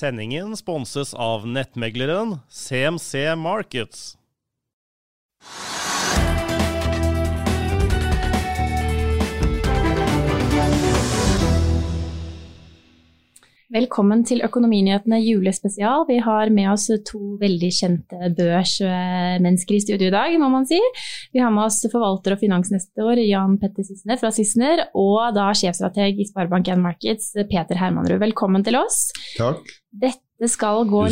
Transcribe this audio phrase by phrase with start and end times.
[0.00, 4.18] Sendingen sponses av nettmegleren CMC Markets.
[13.70, 16.02] Velkommen til Økonominyhetene julespesial.
[16.08, 20.80] Vi har med oss to veldig kjente børsmennesker i studio i dag, må man si.
[21.30, 26.18] Vi har med oss forvalter og finansnestor Jan Petter Sissener fra Sissener, og da sjefstrateg
[26.18, 28.18] i Sparebank1 Markets Peter Hermanrud.
[28.24, 29.04] Velkommen til oss.
[29.38, 29.62] Takk.
[29.94, 31.02] Dette skal, gå,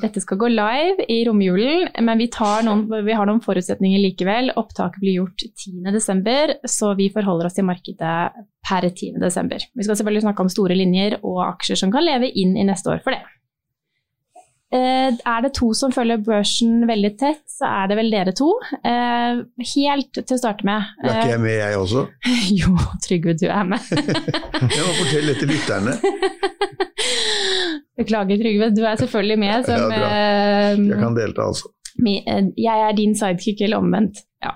[0.00, 2.30] dette skal gå live i romjulen, men vi,
[2.64, 4.54] noen, vi, har noen forutsetninger likevel.
[4.56, 8.14] Opptaket blir gjort 10.12, så vi forholder oss til markedet
[8.64, 9.68] per 10.12.
[9.74, 12.94] Vi skal selvfølgelig snakke om store linjer og aksjer som kan leve inn i neste
[12.94, 13.20] år for det.
[14.70, 18.52] Eh, er det to som følger børsen veldig tett, så er det vel dere to.
[18.86, 19.40] Eh,
[19.74, 22.04] helt til å starte med Er ikke jeg med, jeg også?
[22.62, 23.82] jo, Trygve, du er med.
[23.90, 25.98] jeg må fortelle det til lytterne.
[27.98, 28.70] Beklager, Trygve.
[28.76, 30.08] Du er selvfølgelig med som ja,
[30.78, 31.70] Jeg kan delta, altså.
[32.00, 34.22] Jeg er din sidekick, eller omvendt.
[34.44, 34.54] Ja.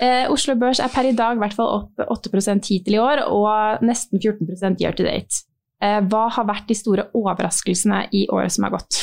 [0.00, 3.24] Eh, Oslo Børs er per i dag i hvert fall opp 8% hittil i år,
[3.28, 5.44] og nesten 14 year to date.
[5.82, 9.00] Eh, hva har vært de store overraskelsene i året som har gått?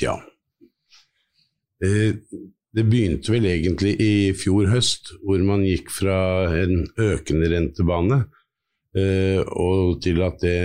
[0.00, 0.16] Ja.
[1.84, 2.16] Eh,
[2.72, 8.38] det begynte vel egentlig i fjor høst, hvor man gikk fra en økende rentebane Eh,
[8.92, 10.58] og til at det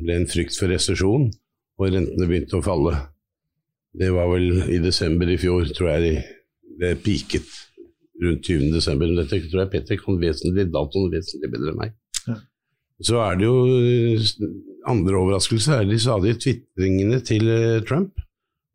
[0.00, 1.28] ble en frykt for resesjon,
[1.78, 2.94] og rentene begynte å falle.
[3.98, 6.22] Det var vel i desember i fjor, tror jeg
[6.78, 7.48] det piket
[8.22, 8.70] rundt 20.
[8.74, 9.10] desember.
[9.18, 11.94] Dette tror jeg Petter kan vesentlig datoen vesentlig bedre enn meg.
[12.26, 12.38] Ja.
[13.08, 14.30] Så er det jo eh,
[14.90, 18.18] andre overraskelser, er de stadige tvitringene til eh, Trump.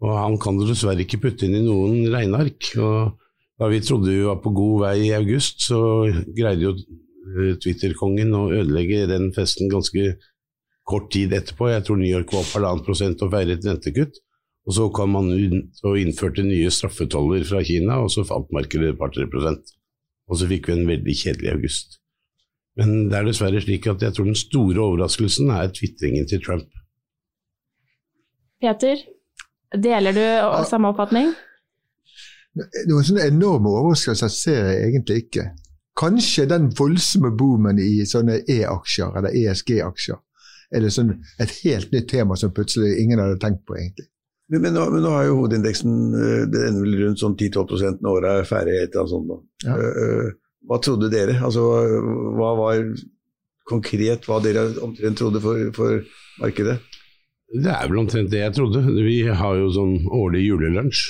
[0.04, 2.74] Og han kan det dessverre ikke putte inn i noen regneark.
[2.80, 3.16] Og
[3.60, 5.80] da vi trodde vi var på god vei i august, så
[6.36, 7.12] greide jo Eh,
[7.63, 10.16] Twitter-kongen og ødelegge den festen ganske
[10.88, 11.69] kort tid etterpå.
[11.72, 14.19] Jeg tror New York var opp halvannen prosent og feiret rentekutt.
[14.63, 15.31] Og så kom man
[15.83, 19.73] og innførte nye straffetoller fra Kina, og så falt markedet et par-tre prosent.
[20.31, 21.97] Og så fikk vi en veldig kjedelig august.
[22.79, 26.69] Men det er dessverre slik at jeg tror den store overraskelsen er tvitringen til Trump.
[28.63, 29.03] Peter,
[29.75, 30.23] deler du
[30.69, 31.33] samme oppfatning?
[32.88, 35.50] Noen sånne enorme overraskelser ser jeg egentlig ikke.
[36.00, 40.18] Kanskje den voldsomme boomen i sånne E-aksjer, eller ESG-aksjer,
[40.74, 44.08] eller sånn et helt nytt tema som plutselig ingen hadde tenkt på, egentlig.
[44.50, 48.02] Men, men, nå, men nå, har jo hovedindeksen eh, det ender vel rundt sånn 10-12
[48.04, 48.80] når året er ferdig.
[48.80, 49.46] et eller annet sånt.
[49.64, 49.78] Ja.
[49.78, 50.34] Uh,
[50.70, 51.38] hva trodde dere?
[51.44, 51.64] Altså,
[52.38, 52.84] hva var
[53.70, 56.04] konkret hva dere omtrent trodde for, for
[56.42, 56.78] markedet?
[57.54, 58.81] Det er vel omtrent det jeg trodde.
[59.06, 61.04] Vi har jo sånn årlig julelunsj.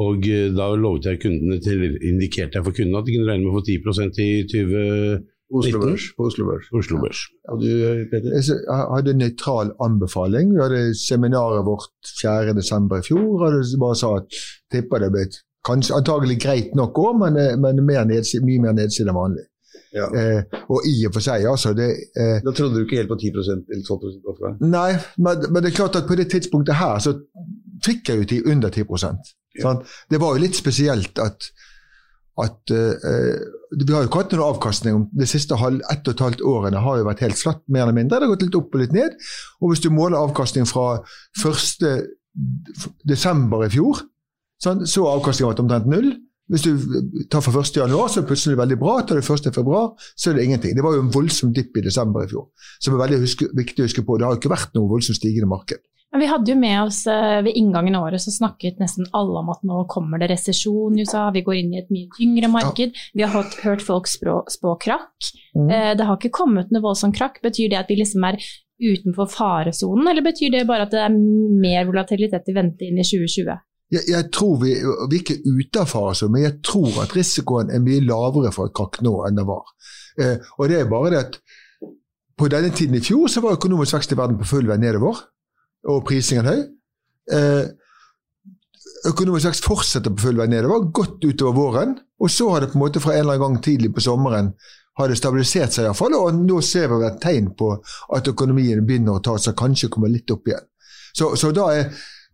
[0.00, 3.44] Og eh, da lovet jeg kundene til, indikerte jeg for kundene at de kunne regne
[3.44, 5.28] med å få 10% i 2019.
[5.50, 6.04] Oslo Børs.
[6.16, 6.66] På Oslo Børs.
[6.78, 7.20] Oslo Børs.
[7.26, 7.52] Ja.
[7.52, 7.70] Og du,
[8.12, 8.34] Peter?
[8.38, 10.52] Jeg hadde en nøytral anbefaling.
[10.54, 12.86] Vi hadde seminaret vårt 4.12.
[13.00, 13.24] i fjor.
[13.34, 14.40] og det bare sa at
[14.70, 15.26] tipper det ble
[15.66, 19.46] kanskje antagelig greit nok òg, men, eh, men mer nedside, mye mer nedside enn vanlig.
[19.92, 20.06] Ja.
[20.14, 23.18] Eh, og i og for seg, altså det, eh, Da trodde du ikke helt på
[23.18, 23.28] 10
[23.74, 24.54] eller 12 ofre?
[24.60, 27.16] Nei, men, men, det er klart at på det tidspunktet her så
[27.84, 28.86] fikk jeg jo til under 10
[29.58, 29.82] Sånn?
[30.10, 31.48] Det var jo litt spesielt at,
[32.38, 33.40] at uh,
[33.74, 35.02] Vi har jo ikke hatt noen avkastning.
[35.10, 37.98] De siste halv, ett og et halvt årene har jo vært helt flatt, mer eller
[37.98, 38.20] mindre.
[38.20, 39.18] Det har gått litt opp og litt ned.
[39.60, 41.02] Og hvis du måler avkastning fra
[41.42, 41.86] 1.
[43.10, 44.04] desember i fjor,
[44.62, 46.12] sånn, så har avkastningen vært omtrent null.
[46.50, 47.76] Hvis du tar fra 1.
[47.78, 48.96] januar, så er det plutselig veldig bra.
[49.06, 49.52] Tar du 1.
[49.54, 50.74] februar, så er det ingenting.
[50.74, 52.48] Det var jo en voldsom dipp i desember i fjor,
[52.82, 53.20] som er veldig
[53.58, 54.18] viktig å huske på.
[54.18, 55.82] Det har jo ikke vært noe voldsomt stigende marked.
[56.18, 59.52] Vi hadde jo med oss eh, Ved inngangen av året så snakket nesten alle om
[59.52, 62.98] at nå kommer det resesjon i USA, vi går inn i et mye tyngre marked.
[63.14, 65.30] Vi har hørt, hørt folk spå, spå krakk.
[65.54, 65.70] Mm.
[65.70, 67.38] Eh, det har ikke kommet noe voldsom krakk.
[67.46, 68.40] Betyr det at vi liksom er
[68.80, 73.06] utenfor faresonen, eller betyr det bare at det er mer volatilitet i vente inn i
[73.06, 73.58] 2020?
[73.90, 77.70] Jeg, jeg, tror vi, vi er ikke ute av faresonen, men jeg tror at risikoen
[77.74, 79.74] er mye lavere for et krakk nå enn det var.
[80.18, 81.42] Eh, og det er bare det at
[82.40, 85.20] på denne tiden i fjor så var økonomisk vekst i verden på full vei nedover
[85.88, 86.60] og prisingen høy.
[87.32, 87.64] Eh,
[89.08, 91.96] økonomisk vekst fortsetter på full vei nedover, godt utover våren.
[92.20, 94.52] Og så har det på en måte fra en eller annen gang tidlig på sommeren
[95.00, 97.72] har det stabilisert seg iallfall, og nå ser vi et tegn på
[98.16, 100.66] at økonomien begynner å ta seg, kanskje kommer litt opp igjen.
[101.16, 101.86] Så, så da er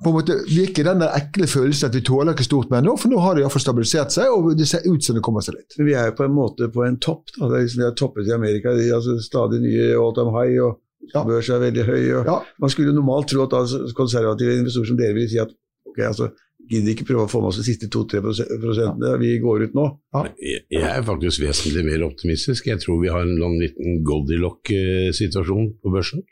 [0.02, 3.12] på en måte virker den ekle følelsen at vi tåler ikke stort mer nå, for
[3.12, 5.78] nå har det iallfall stabilisert seg, og det ser ut som det kommer seg litt.
[5.78, 7.30] Vi er jo på en måte på en topp.
[7.36, 10.58] da, det er liksom Vi har toppet i Amerika, altså stadig nye all time high.
[10.66, 10.82] og
[11.12, 11.22] ja.
[11.22, 12.02] Børs er veldig høy.
[12.20, 12.40] Og ja.
[12.62, 15.52] Man skulle normalt tro at konservative investorer som dere ville si at
[15.86, 16.30] ok, altså,
[16.70, 19.84] gidder ikke prøve å få med oss de siste 2-3 prosentene, vi går ut nå.
[20.16, 20.24] Ja.
[20.42, 22.66] Jeg er faktisk vesentlig mer optimistisk.
[22.72, 26.24] Jeg tror vi har en liten Goldilock-situasjon på børsen.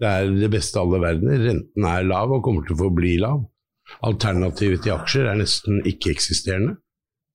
[0.00, 1.40] Det er det beste av alle verdener.
[1.44, 3.42] Renten er lav og kommer til å forbli lav.
[4.06, 6.76] Alternativet til aksjer er nesten ikke-eksisterende.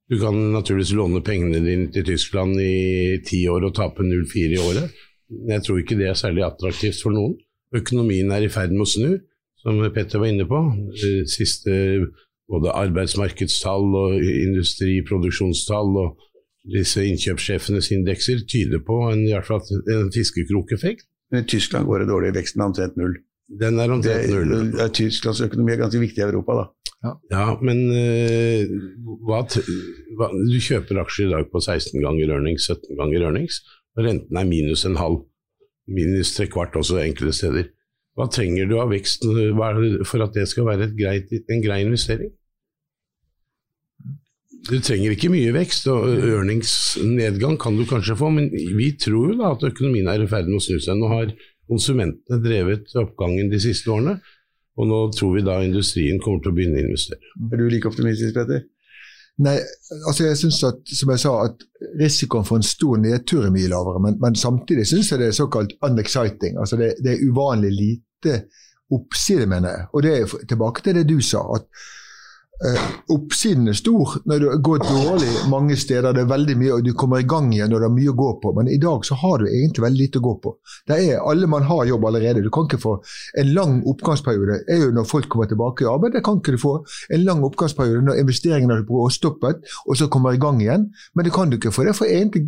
[0.09, 4.61] Du kan naturligvis låne pengene dine til Tyskland i ti år og tape 0,4 i
[4.61, 5.05] året.
[5.29, 7.35] Jeg tror ikke det er særlig attraktivt for noen.
[7.75, 9.09] Økonomien er i ferd med å snu,
[9.59, 10.61] som Petter var inne på.
[11.31, 11.73] Siste
[12.51, 16.21] både arbeidsmarkedstall og industriproduksjonstall og
[16.73, 19.61] disse innkjøpssjefenes indekser tyder på en, i hvert fall
[19.93, 21.05] en fiskekrokeffekt.
[21.33, 23.15] Men i Tyskland går det dårlig, veksten er omtrent null.
[23.61, 24.71] Den er omtrent null.
[24.73, 26.65] Det, er Tysklands økonomi er ganske viktig i Europa, da.
[27.05, 28.75] Ja, ja men uh,
[29.27, 29.43] hva,
[30.17, 33.61] hva, du kjøper aksjer i dag på 16 ganger earnings, 17 ganger earnings.
[33.95, 35.21] Renten er minus en halv,
[35.87, 37.69] minus tre kvart også enkelte steder.
[38.15, 39.25] Hva trenger du av vekst
[40.07, 42.31] for at det skal være greit, en grei investering?
[44.65, 49.35] Du trenger ikke mye vekst, og ørningsnedgang kan du kanskje få, men vi tror jo
[49.41, 50.97] da at økonomien er i ferd med å snu seg.
[50.97, 51.35] Nå har
[51.69, 54.17] konsumentene drevet oppgangen de siste årene,
[54.75, 57.21] og nå tror vi da industrien kommer til å begynne å investere.
[57.51, 58.65] Er du like optimistisk, Petter?
[59.43, 59.57] Nei,
[60.07, 61.63] altså jeg synes at, som jeg sa, at
[61.99, 63.99] risikoen for en stor nedtur er mye lavere.
[64.05, 66.59] Men, men samtidig syns jeg det er såkalt unexciting.
[66.59, 68.37] Altså det, det er uvanlig lite
[68.95, 69.87] oppside, mener jeg.
[69.91, 71.43] Og det er tilbake til det du sa.
[71.57, 71.67] at
[73.11, 76.13] oppsiden er stor når det går dårlig mange steder.
[76.15, 78.17] Det er veldig mye, og du kommer i gang igjen når det er mye å
[78.17, 78.53] gå på.
[78.55, 80.53] Men i dag så har du egentlig veldig lite å gå på.
[80.87, 82.43] Det er Alle man har jobb allerede.
[82.45, 82.95] Du kan ikke få
[83.39, 86.15] En lang oppgangsperiode er jo når folk kommer tilbake i arbeid.
[86.15, 86.73] Det kan ikke du få.
[87.13, 90.87] En lang oppgangsperiode når investeringene er bråstoppet, og så kommer i gang igjen.
[91.15, 91.83] Men det kan du ikke få.
[91.83, 92.47] Det, for egentlig,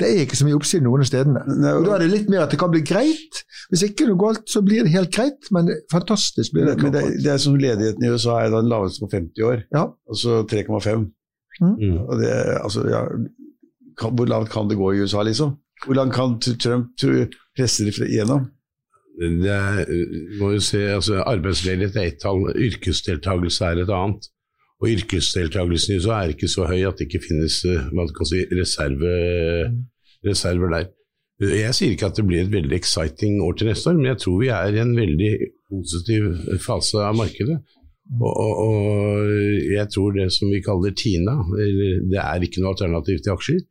[0.00, 1.44] det er ikke så mye oppsiden noen av stedene.
[1.72, 3.42] Og Da er det litt mer at det kan bli greit.
[3.70, 5.48] Hvis ikke noe galt, så blir det helt greit.
[5.54, 6.76] Men fantastisk blir det.
[6.82, 9.62] Men det, det er som ledigheten i USA er den laveste på 50 år år,
[9.74, 9.84] ja.
[10.10, 11.06] altså 3,5.
[11.60, 11.98] Mm.
[12.62, 13.04] Altså, ja,
[14.02, 15.56] hvor langt kan det gå i USA, liksom?
[15.84, 16.92] Hvor langt kan Trump
[17.56, 18.48] presse det igjennom?
[19.16, 19.84] Det er,
[20.40, 24.28] må jo se, altså Arbeidsledighet er ett tall, yrkesdeltakelse er et annet.
[24.82, 28.28] Og yrkesdeltakelsen i USA er ikke så høy at det ikke finnes eh, hva kan
[28.28, 29.14] si, reserve,
[30.26, 30.90] reserver der.
[31.40, 34.20] Jeg sier ikke at det blir et veldig exciting år til neste år, men jeg
[34.20, 35.32] tror vi er i en veldig
[35.68, 36.28] positiv
[36.64, 37.58] fase av markedet.
[38.14, 39.30] Og, og,
[39.66, 41.40] jeg tror det som vi kaller TINA,
[42.10, 43.64] det er ikke noe alternativ til aksjer.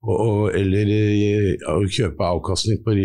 [0.00, 2.96] Og, eller eh, å kjøpe avkastning på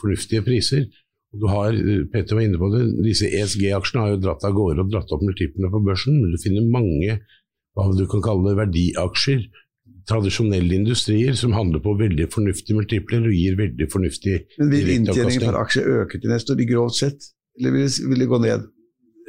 [0.00, 0.86] fornuftige priser.
[1.32, 1.74] Du har,
[2.12, 5.22] Petter var inne på det, disse ESG-aksjene har jo dratt av gårde og dratt opp
[5.24, 6.18] multiplene på børsen.
[6.20, 7.18] Men du finner mange
[7.72, 9.46] hva du kan kalle verdiaksjer,
[10.10, 15.44] tradisjonelle industrier, som handler på veldig fornuftige multipler og gir veldig fornuftig Men Vil inntjeningen
[15.46, 18.66] per aksje øke til neste år, grovt sett, eller vil, vil det gå ned?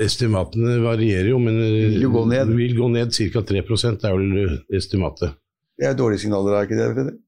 [0.02, 3.44] Estimatene varierer jo, men vil jo gå ned, vil gå ned ca.
[3.52, 5.38] 3 er vel estimatet.
[5.78, 6.90] Det er dårlige signaler, er ikke det?
[6.96, 7.22] Fredrik?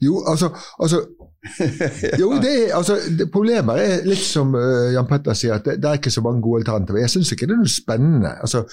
[0.00, 0.98] Jo, altså, altså
[2.20, 5.76] jo, det er, altså det, Problemet er litt som uh, Jan Petter sier, at det,
[5.80, 7.00] det, er ikke så mange gode alternativer.
[7.04, 8.32] Jeg syns ikke det er noe spennende.
[8.42, 8.64] Altså,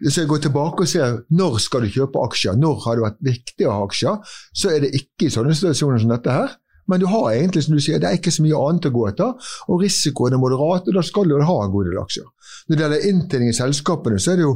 [0.00, 3.22] hvis jeg går tilbake og ser når skal du kjøpe aksjer, når har det vært
[3.28, 6.56] viktig å ha aksjer, så er det ikke i sånne situasjoner som dette her.
[6.90, 9.04] Men du har egentlig, som du sier, det er ikke så mye annet å gå
[9.10, 12.30] etter, og risikoen er moderat, og da skal du ha en god del aksjer.
[12.70, 14.52] Når det gjelder inntjening i selskapene, så er det jo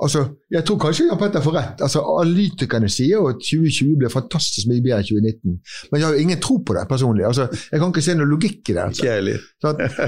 [0.00, 1.82] altså, Jeg tror kanskje Jan Petter får rett.
[1.84, 5.58] altså Analytikerne sier jo at 2020 blir fantastisk mye bedre enn 2019.
[5.90, 7.26] Men jeg har jo ingen tro på det personlig.
[7.28, 8.86] altså Jeg kan ikke se noe logikk i det.
[8.88, 9.06] Altså.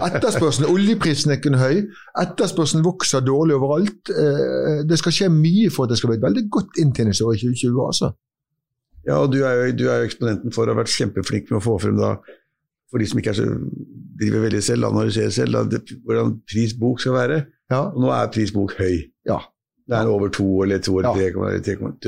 [0.08, 1.84] Etterspørselen, Oljeprisen er ikke høy.
[2.24, 4.12] Etterspørselen vokser dårlig overalt.
[4.24, 7.42] Eh, det skal skje mye for at det skal bli et veldig godt inntjeningsår i
[7.44, 7.82] 2020.
[7.86, 8.14] altså.
[9.04, 11.60] Ja, og du er, jo, du er, jo, eksponenten for å ha vært kjempeflink med
[11.60, 12.14] å få frem da
[12.94, 13.48] for de som ikke så,
[14.20, 17.40] driver veldig selv, analyserer selv, da, det, hvordan pris bok skal være.
[17.72, 17.80] Ja.
[17.90, 19.00] Og nå er pris bok høy.
[19.26, 19.40] Ja.
[19.84, 21.24] Det er over to eller to eller tre.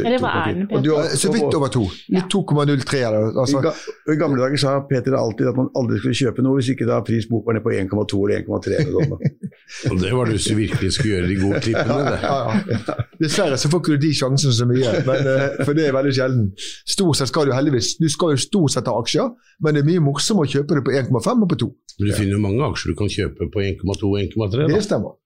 [0.00, 1.16] Eller hva er den, Peter?
[1.20, 1.82] Så vidt over to.
[2.14, 3.00] Litt 2,03.
[3.36, 3.60] Altså.
[3.60, 6.86] I, I gamle dager sa Peter alltid at man aldri skulle kjøpe noe hvis ikke
[6.88, 9.18] da pris bok var ned på 1,2 eller 1,3.
[9.90, 12.16] Og det var det hvis du virkelig skulle gjøre de gode klippene, det.
[12.22, 12.96] Ja, ja.
[13.20, 16.14] Dessverre så får ikke du de sjansene så mye, men, eh, for det er veldig
[16.16, 16.48] sjelden.
[16.88, 19.28] Stort sett skal du heldigvis Du skal jo stort sett ha aksjer,
[19.60, 21.70] men det er mye morsommere å kjøpe det på 1,5 og på 2.
[22.00, 24.68] Men du finner jo mange aksjer du kan kjøpe på 1,2 og 1,3.
[24.72, 25.16] Det stemmer.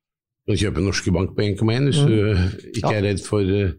[0.47, 2.14] Du kan kjøpe Norske Bank på 1,1 hvis du
[2.75, 3.75] ikke er redd for uh,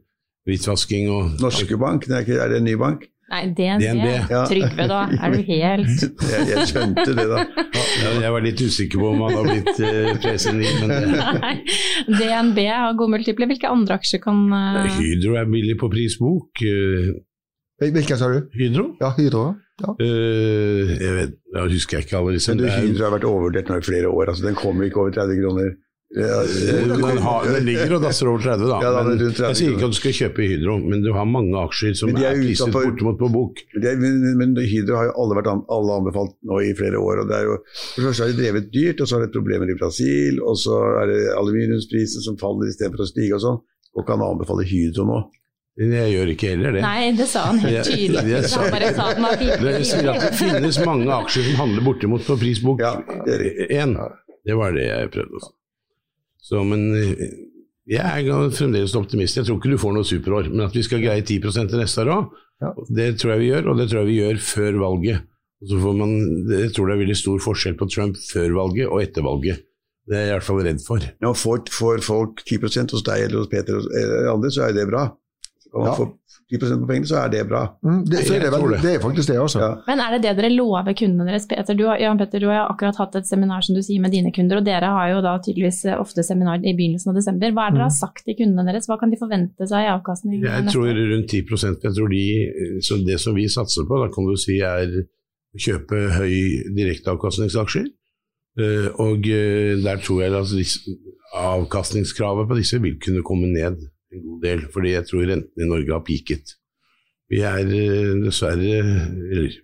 [0.47, 3.07] hvitvasking og Norske Bank, det er, ikke, er det en ny bank?
[3.31, 3.79] Nei, DNB.
[3.79, 4.07] DNB.
[4.27, 4.41] Ja.
[4.49, 4.99] Trygve, da.
[5.23, 6.01] Er du helt
[6.33, 7.43] Jeg, jeg skjønte det, da.
[7.77, 11.53] ja, Jeg var litt usikker på om han har blitt uh, presenil, men det, Nei.
[12.09, 13.47] DNB har god multiple.
[13.53, 14.81] Hvilke andre aksjer kan uh...
[14.97, 16.63] Hydro er billig på prisbok.
[16.65, 17.13] Uh,
[17.81, 18.43] Hvilken sa du?
[18.53, 18.91] Hydro?
[18.99, 19.45] Ja, Hydro.
[19.81, 19.95] Ja.
[19.95, 22.51] Uh, jeg vet, jeg husker jeg ikke alle disse.
[22.51, 24.33] Men du, Hydro har vært overvurdert nå i flere år.
[24.33, 25.71] altså Den kommer ikke over 30 kroner.
[26.11, 28.77] Ja, den ligger og dasser over 30, da.
[28.83, 30.73] Ja, da, men det er rundt 30 jeg sier ikke at du skal kjøpe Hydro,
[30.91, 33.61] men du har mange aksjer som er er priset bortimot på bok.
[33.77, 36.99] Men er- Men, men Hydro har jo alle, vært an, alle anbefalt nå i flere
[36.99, 37.21] år.
[37.23, 37.55] og det er jo,
[37.95, 40.57] For det første har de drevet dyrt, og så har de problemer i Brasil, og
[40.59, 43.61] så er det aluminiumsprisen som faller istedenfor å stige og sånn.
[43.95, 45.21] Og kan anbefale Hydro nå.
[45.79, 46.81] Jeg gjør ikke heller det.
[46.83, 48.27] Nei, det sa han helt Jeg- tydelig.
[48.35, 51.55] jeg sa- Han bare sa den var Det sier at det finnes mange aksjer som
[51.63, 52.79] handler bortimot på prisbok.
[52.83, 53.67] Ja, det er.
[53.79, 53.95] Én.
[54.45, 55.51] Det var det jeg prøvde å si.
[56.41, 57.25] Så, men eh,
[57.91, 59.37] jeg er fremdeles optimist.
[59.37, 62.01] Jeg tror ikke du får noe superår, men at vi skal greie 10 til neste
[62.05, 62.31] år òg,
[62.61, 62.71] Ja.
[62.93, 65.23] det tror jeg vi gjør, og det tror jeg vi gjør før valget.
[65.61, 66.11] Og så får man,
[66.49, 69.61] jeg tror det er veldig stor forskjell på Trump før valget og etter valget.
[70.09, 70.99] Det er jeg i hvert fall redd for.
[71.21, 72.57] Ja, får, får folk 10
[72.93, 75.03] hos deg eller hos Peter eller andre, så er det bra.
[75.73, 75.93] Og Ja.
[75.95, 76.07] få
[76.51, 77.61] 10 på pengene, så er det bra.
[77.85, 78.93] Mm, det, så er det, vel, det.
[78.95, 79.61] er faktisk det, også.
[79.63, 79.69] Ja.
[79.87, 81.47] Men er det det dere lover kundene deres?
[81.49, 84.33] Peter, du, Jan Petter, du har akkurat hatt et seminar som du sier med dine
[84.35, 87.55] kunder, og dere har jo da tydeligvis eh, ofte seminar i begynnelsen av desember.
[87.55, 88.89] Hva er det dere har sagt til kundene deres?
[88.91, 90.43] Hva kan de forvente seg i avkastning?
[90.43, 92.25] Jeg tror rundt 10% Jeg tror de,
[92.83, 96.35] så det som vi satser på, da kan du si er å kjøpe høy
[96.77, 97.89] direkteavkastningsaksjer.
[98.59, 100.51] Eh, Og eh, der tror jeg at
[101.39, 103.79] avkastningskravet på disse vil kunne komme ned
[104.11, 106.55] en god del, fordi jeg tror rentene i Norge har peaket.
[107.31, 108.79] Vi er eh, dessverre
[109.31, 109.59] eller,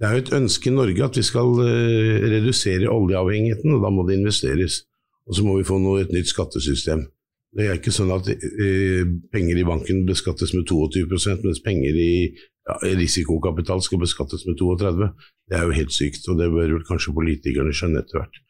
[0.00, 3.90] Det er jo et ønske i Norge at vi skal eh, redusere oljeavhengigheten, og da
[3.92, 4.84] må det investeres.
[5.26, 7.04] Og så må vi få noe, et nytt skattesystem.
[7.50, 9.02] Det er ikke sånn at eh,
[9.34, 15.10] penger i banken beskattes med 22% mens penger i ja, risikokapital skal beskattes med 32
[15.50, 18.40] Det er jo helt sykt, og det bør vel kanskje politikerne skjønne etter hvert.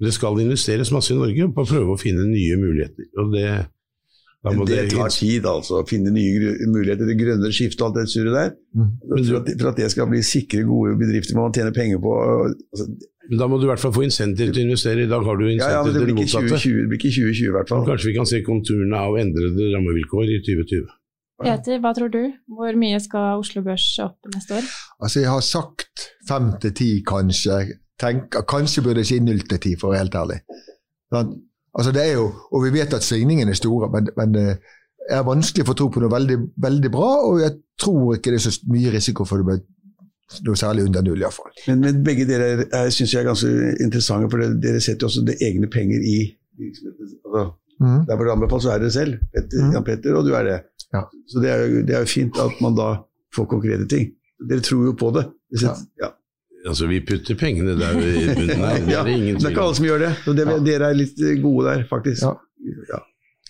[0.00, 3.12] Det skal investeres masse i Norge på å prøve å finne nye muligheter.
[3.20, 3.48] og det
[4.68, 5.80] det tar tid, altså.
[5.82, 8.50] Å finne nye muligheter, det grønne skiftet og alt det surret der.
[8.76, 8.90] Mm.
[9.10, 12.12] For at, for at det skal bli sikre, gode bedrifter må man tjene penger på.
[12.74, 12.88] Altså,
[13.26, 15.06] Men da må du i hvert fall få insentiver til å investere.
[15.06, 16.52] I dag har du ja, ja, men det til det motsatte.
[16.52, 17.88] 2020, det blir ikke 2020 i hvert fall.
[17.88, 20.94] Kanskje vi kan se konturene av endrede rammevilkår i 2020.
[21.42, 22.22] Peter, hva tror du?
[22.48, 24.70] Hvor mye skal Oslo Børs opp neste år?
[25.02, 27.58] Altså, jeg har sagt fem til ti, kanskje.
[28.00, 30.38] Tenk, kanskje burde jeg si null til ti, for å være helt ærlig.
[31.76, 34.56] Altså, det er jo, og vi vet at svingningene er store, men, men eh,
[35.10, 37.52] jeg er vanskelig å få tro på noe veldig, veldig bra, og jeg
[37.82, 39.60] tror ikke det er så mye risiko for det blir
[40.48, 41.52] noe særlig under null, iallfall.
[41.68, 43.50] Men, men begge dere er, synes jeg er ganske
[43.84, 46.18] interessante, for dere, setter jo også det egne penger i
[46.58, 47.14] virksomheten.
[47.28, 48.06] Altså, Mm.
[48.08, 49.72] der hvor det anbefales, så er dere selv, Petter, Mm.
[49.74, 50.54] Jan Petter, og du er det.
[50.94, 51.02] Ja.
[51.28, 52.86] Så det er, jo, det er jo fint at man da
[53.36, 54.06] får konkrete ting.
[54.48, 55.26] Dere tror jo på det.
[55.52, 56.08] Det setter, ja.
[56.66, 59.66] Altså, vi putter pengene der i bunnen her, det er det ingen det er ikke
[59.68, 60.12] alle som gjør det.
[60.24, 60.58] Så det, Ja.
[60.66, 62.22] Dere er litt gode der, faktisk.
[62.26, 62.34] Ja.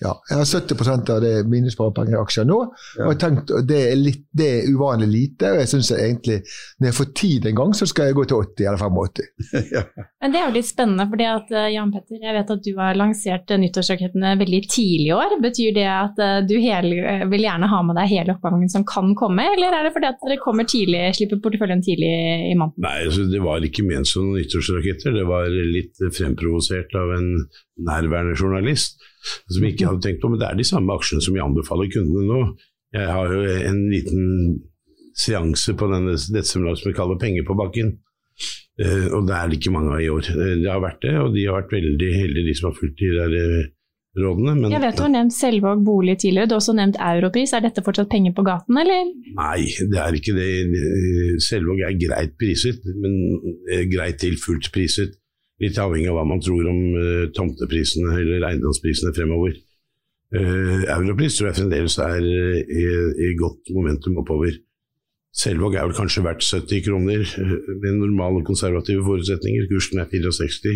[0.02, 0.12] Ja.
[0.28, 2.58] Jeg har 70% av det mine sparepenger i aksjer nå,
[2.98, 3.06] Ja.
[3.06, 5.52] og jeg tenkt, det er, litt, det er uvanlig lite.
[5.54, 6.42] og jeg synes egentlig,
[6.80, 9.24] Når jeg får tid en gang, så skal jeg gå til 80 eller 85.
[9.76, 9.82] ja.
[10.20, 12.72] Men det er jo litt spennende, fordi at eh, Jan Petter, jeg vet at du
[12.76, 15.36] har lansert eh, nyttårsrakettene veldig tidlig i år.
[15.42, 18.84] Betyr det at eh, du hele, eh, vil gjerne ha med deg hele oppgangen som
[18.84, 22.12] kan komme, eller er det fordi at dere kommer tidlig, slipper porteføljen tidlig
[22.52, 22.84] i måneden?
[22.84, 25.16] Nei, altså, det var ikke ment som noen nyttårsraketter.
[25.16, 27.30] Det var litt fremprovosert av en
[27.76, 29.02] nærværende journalist
[29.50, 30.30] som ikke hadde tenkt på.
[30.32, 32.40] Men det er de samme aksjene som jeg anbefaler kundene nå.
[32.96, 34.26] Jeg har jo en liten
[35.16, 37.96] seanse på denne, dette seminaret som vi kaller Penger på bakken.
[38.76, 40.28] Uh, og det er det ikke mange av i år.
[40.28, 43.00] Eh, Det har vært det, og de har vært veldig heldige, de som har fulgt
[43.00, 43.70] de der uh,
[44.20, 44.52] rådene.
[44.58, 47.54] Men Jeg vet du har nevnt Selvåg bolig tidligere, du har også nevnt Europris.
[47.56, 49.08] Er dette fortsatt penger på gaten, eller?
[49.40, 50.50] Nei, det er ikke det.
[51.48, 53.16] Selvåg er greit priset, men
[53.92, 55.16] greit til fullt priset.
[55.62, 59.56] Litt avhengig av hva man tror om uh, tomteprisene eller eiendomsprisene fremover.
[60.34, 62.84] Uh, Europris tror jeg fremdeles er eh, i,
[63.28, 64.58] i godt momentum oppover.
[65.36, 67.24] Selvåg er vel kanskje verdt 70 kroner
[67.82, 69.68] med normale konservative forutsetninger.
[69.70, 70.72] Kursen er 64,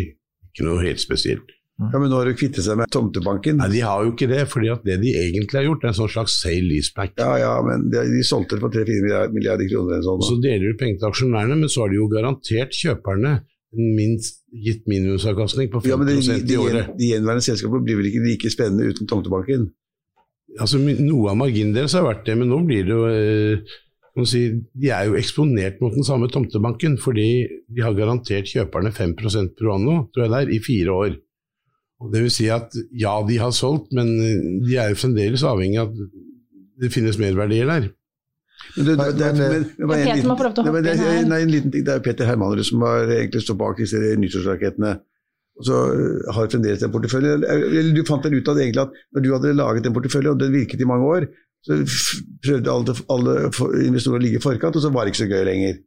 [0.52, 1.56] ikke noe helt spesielt.
[1.80, 3.56] Ja, Men nå har de kvittet seg med tomtebanken?
[3.56, 4.42] Nei, De har jo ikke det.
[4.52, 7.14] fordi at det de egentlig har gjort, er en sånn slags sale leaseback.
[7.16, 10.02] Ja, ja, men de, de solgte det for 3-4 milliarder kroner.
[10.04, 13.32] Sånn, så deler du penger til aksjonærene, men så har de jo garantert kjøperne
[13.76, 16.90] minst gitt minimumsavkastning på 5 ja, men det, de, de, i året.
[16.98, 19.68] De gjenværende selskapene blir vel ikke like spennende uten tomtebanken?
[20.58, 23.78] Altså, Noe av marginen deres har vært det, men nå blir det jo eh,
[24.26, 24.40] Si,
[24.76, 29.14] de er jo eksponert mot den samme tomtebanken, fordi de har garantert kjøperne 5
[29.56, 31.14] pro anno, tror jeg det er, i fire år.
[32.02, 34.10] Og det vil si at ja, de har solgt, men
[34.66, 36.18] de er jo fremdeles avhengig av at
[36.82, 37.88] det finnes merverdier der.
[38.76, 42.62] Men det, det, det, men, en, liten, nei, en liten ting, det er Petter Hermanrud
[42.66, 44.92] som har egentlig stått bak disse nyttårsrakettene.
[45.60, 47.36] Og så øh, har fremdeles en portefølje.
[47.52, 50.32] Eller du fant vel ut av det egentlig at når du hadde laget en portefølje,
[50.32, 51.26] og den virket i mange år,
[51.66, 51.76] så
[52.44, 53.34] prøvde alle, alle
[53.88, 55.82] investorer å ligge i forkant, og så var det ikke så gøy lenger.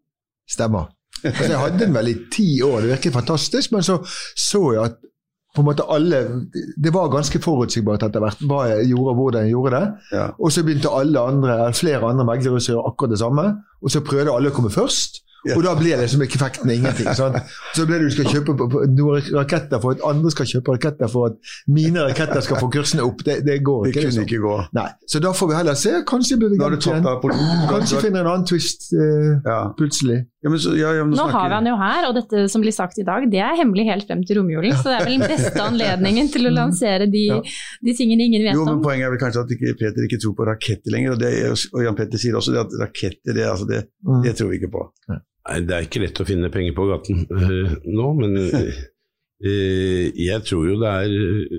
[0.49, 0.91] Stemmer.
[1.23, 4.83] Altså, jeg hadde den vel i ti år, det virket fantastisk, men så så jeg
[4.83, 4.99] at
[5.53, 6.47] på en måte alle,
[6.83, 10.15] Det var ganske forutsigbart etter hvert hva jeg gjorde og hvordan jeg gjorde det.
[10.17, 10.29] Ja.
[10.39, 13.45] Og så begynte alle andre, flere andre meglere å gjøre akkurat det samme.
[13.83, 15.21] Og så prøvde alle å komme først.
[15.43, 15.57] Ja.
[15.57, 17.09] Og da blir liksom effekten ingenting.
[17.15, 17.35] Sant?
[17.75, 18.55] Så blir det du skal kjøpe
[18.95, 23.03] noen raketter for at andre skal kjøpe raketter for at mine raketter skal få kursene
[23.03, 23.25] opp.
[23.27, 23.99] Det, det går ikke.
[23.99, 24.27] Det kunne liksom.
[24.29, 24.55] ikke gå.
[24.79, 24.87] Nei.
[25.05, 25.97] Så da får vi heller se.
[26.07, 26.61] Kanskje blir det.
[26.63, 29.59] Kanskje finner en annen twist eh, ja.
[29.77, 30.23] plutselig.
[30.43, 32.73] Ja, men så, ja, nå, nå har vi han jo her, og dette som blir
[32.75, 34.73] sagt i dag, det er hemmelig helt frem til romjulen.
[34.75, 37.21] Så det er vel den beste anledningen til å lansere de,
[37.87, 38.59] de tingene ingen vet om.
[38.59, 41.15] Jo, men Poenget er vel kanskje at ikke, Peter ikke tror på raketter lenger.
[41.15, 41.31] Og, det,
[41.71, 44.19] og Jan Petter sier også det at raketter, det, altså det, mm.
[44.27, 44.83] det tror vi ikke på.
[45.13, 48.83] Nei, Det er ikke lett å finne penger på gaten uh, nå, men uh,
[50.27, 51.57] jeg tror jo det er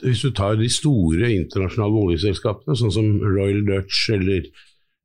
[0.00, 4.46] Hvis du tar de store internasjonale oljeselskapene, sånn som Royal Dutch eller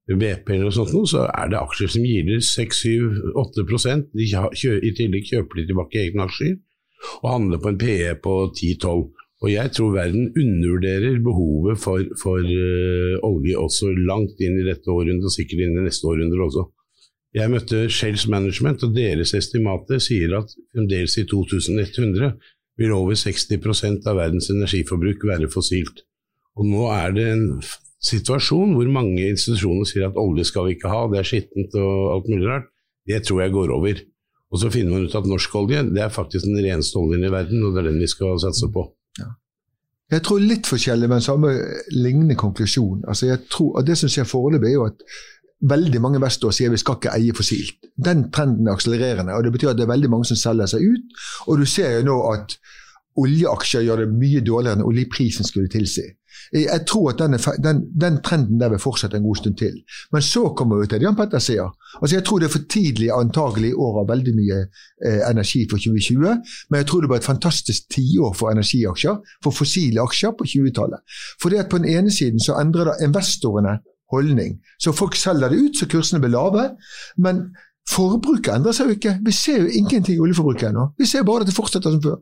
[0.05, 5.62] BP eller noe sånt, så er det aksjer som gir 6-7-8% de I tillegg kjøper
[5.62, 6.57] de tilbake egne aksjer
[7.24, 9.05] og handler på en PE på 10-12.
[9.43, 14.89] Og jeg tror verden undervurderer behovet for, for uh, olje også langt inn i dette
[14.89, 16.63] århundret, og sikkert inn i neste århundre også.
[17.35, 22.31] Jeg møtte Shells Management, og deres estimater sier at fremdeles i 2100
[22.80, 26.06] vil over 60% av verdens energiforbruk være fossilt.
[26.56, 27.45] Og nå er det en
[28.06, 32.12] situasjon hvor mange institusjoner sier at olje skal vi ikke ha, det er skittent og
[32.15, 32.70] alt mulig rart.
[33.06, 34.02] Det tror jeg går over.
[34.54, 37.32] Og så finner man ut at norsk olje det er faktisk den reneste oljen i
[37.34, 38.86] verden, og det er den vi skal satse på.
[39.20, 39.32] Ja.
[40.15, 41.54] Jeg tror litt forskjellig, men samme
[41.94, 43.02] lignende konklusjon.
[43.10, 45.02] Altså jeg tror, og Det som skjer foreløpig, er jo at
[45.65, 47.89] veldig mange investorer sier vi skal ikke eie fossilt.
[47.98, 50.86] Den trenden er akselererende, og det betyr at det er veldig mange som selger seg
[50.86, 51.24] ut.
[51.48, 52.58] Og du ser jo nå at
[53.18, 56.06] oljeaksjer gjør det mye dårligere enn oljeprisen skulle tilsi.
[56.53, 59.81] Jeg tror at den, den, den, trenden der vil fortsette en god stund til.
[60.12, 61.71] Men så kommer vi til det Jan Petter sier.
[62.01, 65.77] Altså Jeg tror det er for tidlig antagelig år av veldig mye eh, energi for
[65.77, 66.38] 2020,
[66.69, 71.19] men jeg tror det blir et fantastisk tiår for energiaksjer, for fossile aksjer på 20-tallet.
[71.41, 73.79] Fordi at På den ene siden så endrer da investorene
[74.12, 74.60] holdning.
[74.79, 76.69] Så folk selger det ut så kursene blir lave.
[77.17, 77.47] Men
[77.89, 79.13] forbruket endrer seg jo ikke.
[79.26, 80.88] Vi ser jo ingenting i oljeforbruket ennå.
[80.98, 82.17] Vi ser bare at det fortsetter som før.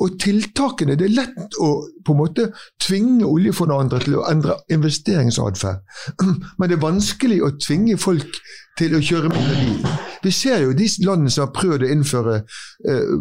[0.00, 1.68] Og tiltakene Det er lett å
[2.04, 2.48] på en måte
[2.80, 5.84] tvinge oljefondet til å endre investeringsatferd.
[6.58, 8.40] Men det er vanskelig å tvinge folk
[8.78, 9.94] til å kjøre mindre bil.
[10.22, 13.14] Vi ser jo de landene som har prøvd å innføre eh,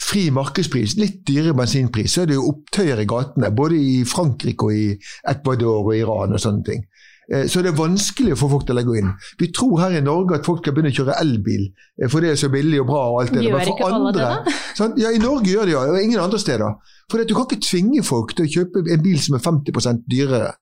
[0.00, 3.50] fri markedspris, litt dyrere bensinpris, så er det jo opptøyer i gatene.
[3.54, 4.86] Både i Frankrike og i
[5.32, 6.84] Ecuador og Iran og sånne ting.
[7.30, 9.12] Eh, så det er vanskelig å få folk til å legge inn.
[9.38, 11.68] Vi tror her i Norge at folk skal begynne å kjøre elbil,
[12.02, 13.02] eh, for det er så billig og bra.
[13.12, 13.44] og alt det.
[13.46, 14.56] Gjør ikke alle det, da?
[14.78, 16.74] Sånn, Ja, I Norge gjør de det, og ingen andre steder.
[17.10, 20.52] For Du kan ikke tvinge folk til å kjøpe en bil som er 50% dyrere.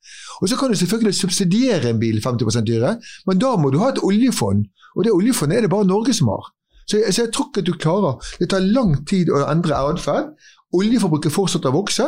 [0.42, 2.96] Og Så kan du selvfølgelig subsidiere en bil 50% dyrere,
[3.27, 4.66] men da må du ha et oljefond.
[4.96, 6.51] Og det oljefondet er det bare Norge som har.
[6.90, 9.77] Så jeg, så jeg tror ikke at du klarer Det tar lang tid å endre
[9.79, 10.33] atferd.
[10.75, 12.07] Oljeforbruket fortsetter å vokse.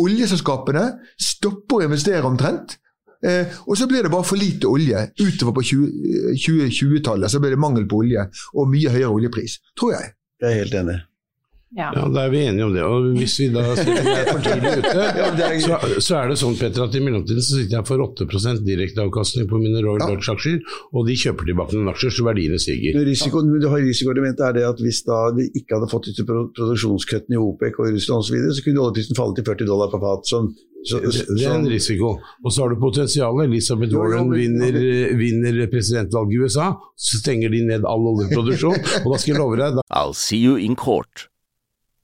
[0.00, 0.84] Oljeselskapene
[1.20, 2.76] stopper å investere omtrent.
[3.26, 7.26] Eh, og så blir det bare for lite olje utover på 2020-tallet.
[7.28, 10.14] Eh, så blir det mangel på olje og mye høyere oljepris, tror jeg.
[10.40, 10.98] Jeg er helt enig.
[11.70, 11.92] Ja.
[11.94, 12.82] ja, da er vi enige om det.
[12.82, 16.96] Og hvis vi da sitter for tidlig ute, så, så, er det sånn Petter, at
[16.98, 20.08] i mellomtiden så sitter jeg for 8 direkteavkastning på mine Royal ja.
[20.10, 20.58] Dutch-aksjer,
[20.90, 22.98] og de kjøper tilbake noen aksjer, så verdiene stiger.
[22.98, 26.26] Men risiko, du har risikoelementet er det at hvis da vi ikke hadde fått disse
[26.26, 29.70] produksjonskuttene i OPEC og i Russland osv., så, videre, så kunne oljeprisen falle til 40
[29.70, 30.26] dollar på fat.
[30.34, 30.50] Sånn
[30.90, 32.14] så, det er en risiko.
[32.40, 33.50] Og så har du potensialet.
[33.50, 34.78] Elizabeth Warren vinner,
[35.18, 38.78] vinner presidentvalget i USA, så stenger de ned all oljeproduksjon.
[39.04, 39.84] og da skal jeg love deg da.
[39.92, 41.30] I'll see you in court.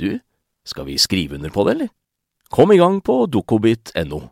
[0.00, 0.20] du,
[0.64, 1.90] skal vi skrive under på det, eller?
[2.52, 4.22] Kom i gang på dokobit.no.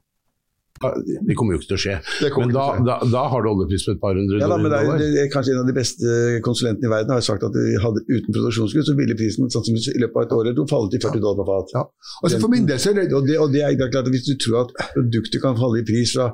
[0.80, 1.94] Det kommer jo ikke til å skje.
[2.40, 4.78] Men da, da, da, har du oljepris på et par hundre ja, da, men det
[4.80, 6.14] er, det er, kanskje en av de beste
[6.46, 10.00] konsulentene i verden har sagt at de hadde uten produksjonskutt, så ville prisen sannsynligvis i
[10.00, 11.74] løpet av et år eller to falle til 40 dollar per fat.
[11.76, 11.82] Ja.
[12.22, 14.24] Altså for min del så er det, og det, og det er klart at Hvis
[14.30, 16.30] du tror at produktet kan falle i pris fra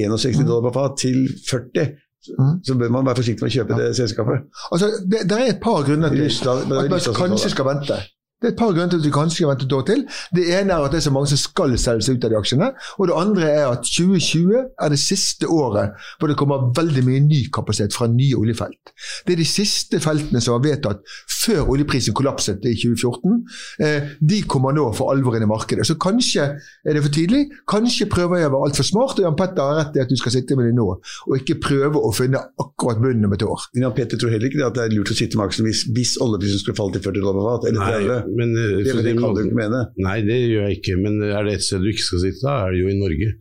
[0.00, 0.48] 61 mm.
[0.48, 1.92] dollar per fat til 40
[2.24, 2.64] Mm.
[2.64, 3.78] så bør man være forsiktig med å kjøpe ja.
[3.82, 4.44] det selskapet.
[4.72, 7.98] Altså, det, det, er et par grunner til at man kanskje skal vente.
[8.44, 10.00] Det er et par grunner til at vi kanskje skal vente et år til.
[10.36, 12.36] Det ene er at det er så mange som skal selge seg ut av de
[12.36, 12.66] aksjene.
[12.98, 17.22] Og det andre er at 2020 er det siste året hvor det kommer veldig mye
[17.24, 18.92] ny kapasitet fra nye oljefelt.
[19.24, 21.00] Det er de siste feltene som var vedtatt
[21.32, 23.40] før oljeprisen kollapset i 2014.
[23.80, 25.88] Eh, de kommer nå for alvor inn i markedet.
[25.88, 27.46] Så kanskje er det for tidlig.
[27.70, 30.20] Kanskje prøver jeg å være altfor smart, og Jan Petter har rett i at du
[30.20, 33.68] skal sitte med dem nå, og ikke prøve å finne akkurat bunnen om et år.
[33.80, 36.16] Jan Petter tror heller ikke at det er lurt å sitte med aksjen hvis, hvis
[36.24, 39.58] oljeprisen skulle falle til 40 dollar eller 30 men, det, det, det kan du ikke
[39.58, 39.82] mene?
[40.04, 40.96] Nei, det gjør jeg ikke.
[41.00, 43.34] Men er det et sted du ikke skal sitte, da er det jo i Norge.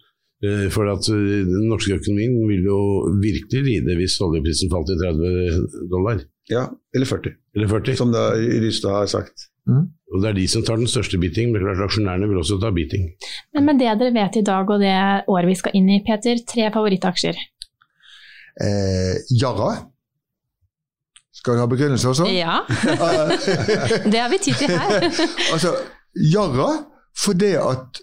[0.44, 2.80] Eh, for at eh, den norske økonomien vil jo
[3.24, 6.24] virkelig lide hvis oljeprisen falt til 30 dollar.
[6.52, 7.38] Ja, eller 40.
[7.56, 7.96] Eller 40.
[8.02, 9.48] Som da Rystad har sagt.
[9.70, 9.86] Mm.
[10.14, 12.74] Og Det er de som tar den største biting, men klart aksjonærene vil også ta
[12.76, 13.08] biting.
[13.56, 14.98] Men med det dere vet i dag og det
[15.32, 17.40] året vi skal inn i, Peter, tre favorittaksjer?
[18.62, 19.72] Eh, Yara.
[21.44, 22.26] Skal du ha begrunnelse også?
[22.32, 22.62] Ja.
[24.14, 25.04] det har vi tid til her.
[25.54, 25.76] altså,
[26.16, 26.72] Jarra
[27.20, 28.00] fordi at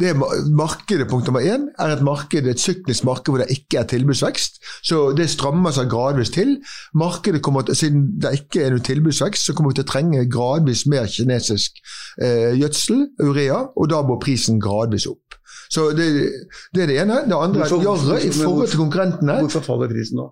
[0.00, 0.12] det
[0.54, 4.60] markedet punkt nummer én er et marked, et syklisk marked hvor det ikke er tilbudsvekst.
[4.82, 6.54] Så det strammer seg gradvis til.
[6.94, 10.24] Markedet kommer til, Siden det ikke er noe tilbudsvekst, så kommer vi til å trenge
[10.30, 11.82] gradvis mer kinesisk
[12.22, 15.36] eh, gjødsel, urea, og da må prisen gradvis opp.
[15.72, 16.08] Så det,
[16.74, 17.24] det er det ene.
[17.26, 20.30] Det andre er at Jarre i forhold til konkurrentene Hvorfor faller prisen nå?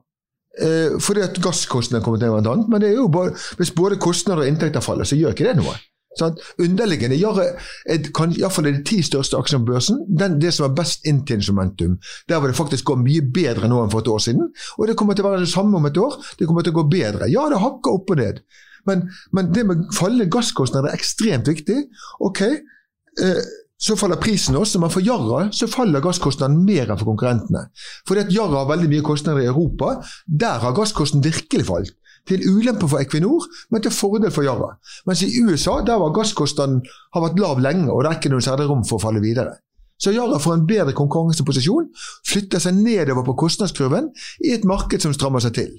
[0.59, 2.73] Eh, fordi at gasskostnadene kommer til blant annet.
[2.73, 5.61] Men det er jo bare, hvis både kostnader og inntekter faller, så gjør ikke det
[5.61, 5.77] noe.
[6.19, 6.35] Sånn?
[6.59, 11.95] Underliggende iallfall de ti største aksjene på børsen den, det som er best inntjeningsmomentum.
[12.29, 14.51] Der hvor det faktisk går mye bedre nå enn for et år siden.
[14.79, 16.19] Og det kommer til å være det samme om et år.
[16.41, 17.31] Det kommer til å gå bedre.
[17.31, 18.43] Ja, det hakker opp og ned.
[18.89, 21.79] Men, men det med fallende gasskostnader er ekstremt viktig.
[22.27, 23.43] Ok, eh,
[23.81, 27.65] så faller prisen også, men for Yara så faller gasskostnaden mer enn for konkurrentene.
[28.09, 29.95] Fordi at Yara har veldig mye kostnader i Europa.
[30.27, 31.97] Der har gasskosten virkelig falt.
[32.29, 34.75] Til ulempe for Equinor, men til fordel for Yara.
[35.09, 36.83] Mens i USA der var gasskostnaden
[37.15, 39.57] har vært lav lenge, og det er ikke noe særlig rom for å falle videre.
[40.01, 41.89] Så Yara får en bedre konkurranseposisjon,
[42.29, 44.13] flytter seg nedover på kostnadskurven
[44.45, 45.73] i et marked som strammer seg til.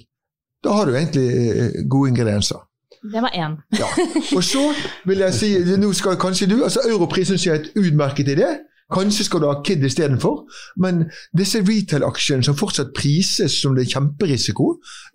[0.62, 2.62] Da har du egentlig eh, gode ingredienser.
[3.02, 3.56] Det var én.
[3.80, 3.88] ja.
[4.36, 4.62] Og så
[5.06, 8.50] vil jeg si, nå skal kanskje du, altså Europris syns jeg er et utmerket idé.
[8.92, 10.42] Kanskje skal du ha Kid istedenfor,
[10.84, 11.04] men
[11.38, 14.66] disse retail-aksjene som fortsatt prises som det er kjemperisiko,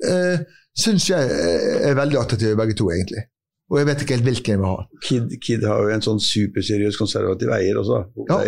[0.09, 0.39] eh,
[0.77, 1.41] syns jeg
[1.89, 3.27] er veldig attraktive begge to, egentlig.
[3.69, 4.87] Og jeg vet ikke helt hvilken jeg vil ha.
[5.03, 8.01] Kid, Kid har jo en sånn superseriøs konservativ eier også.
[8.29, 8.39] Ja.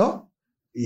[0.00, 0.08] ja.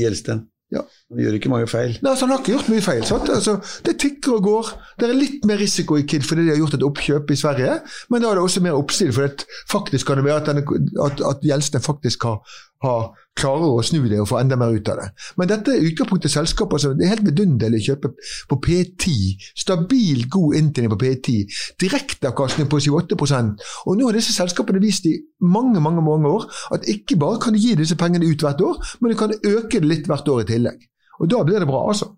[0.02, 0.46] Gjelsten.
[0.74, 0.83] Ja.
[1.12, 1.92] Han gjør ikke mange feil.
[2.02, 3.05] Nei, altså, Han har ikke gjort mye feil.
[3.07, 3.52] Altså,
[3.87, 4.70] det tikker og går.
[4.98, 7.76] Det er litt mer risiko i Kid fordi de har gjort et oppkjøp i Sverige,
[8.11, 9.12] men da er det også mer oppstil.
[9.14, 10.64] For faktisk kan det være at, denne,
[11.07, 12.40] at, at Gjelsten faktisk har,
[12.84, 15.06] har klarer å snu det og få enda mer ut av det.
[15.36, 18.12] Men dette er utgangspunktet selskaper som det er helt vidunderlig å kjøpe
[18.50, 19.46] på P10.
[19.64, 21.58] Stabil, god inntjening på P10.
[21.82, 26.86] Direkteavkastning på 28% Og nå har disse selskapene vist i mange mange, mange år at
[26.90, 29.90] ikke bare kan de gi disse pengene ut hvert år, men de kan øke det
[29.90, 30.86] litt hvert år i tillegg.
[31.20, 32.10] Og da blir det bra, altså.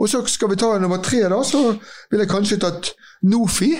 [0.00, 1.42] Og så skal vi ta nummer tre, da.
[1.44, 1.74] Så
[2.10, 2.92] vil jeg kanskje tatt
[3.28, 3.74] Nofi.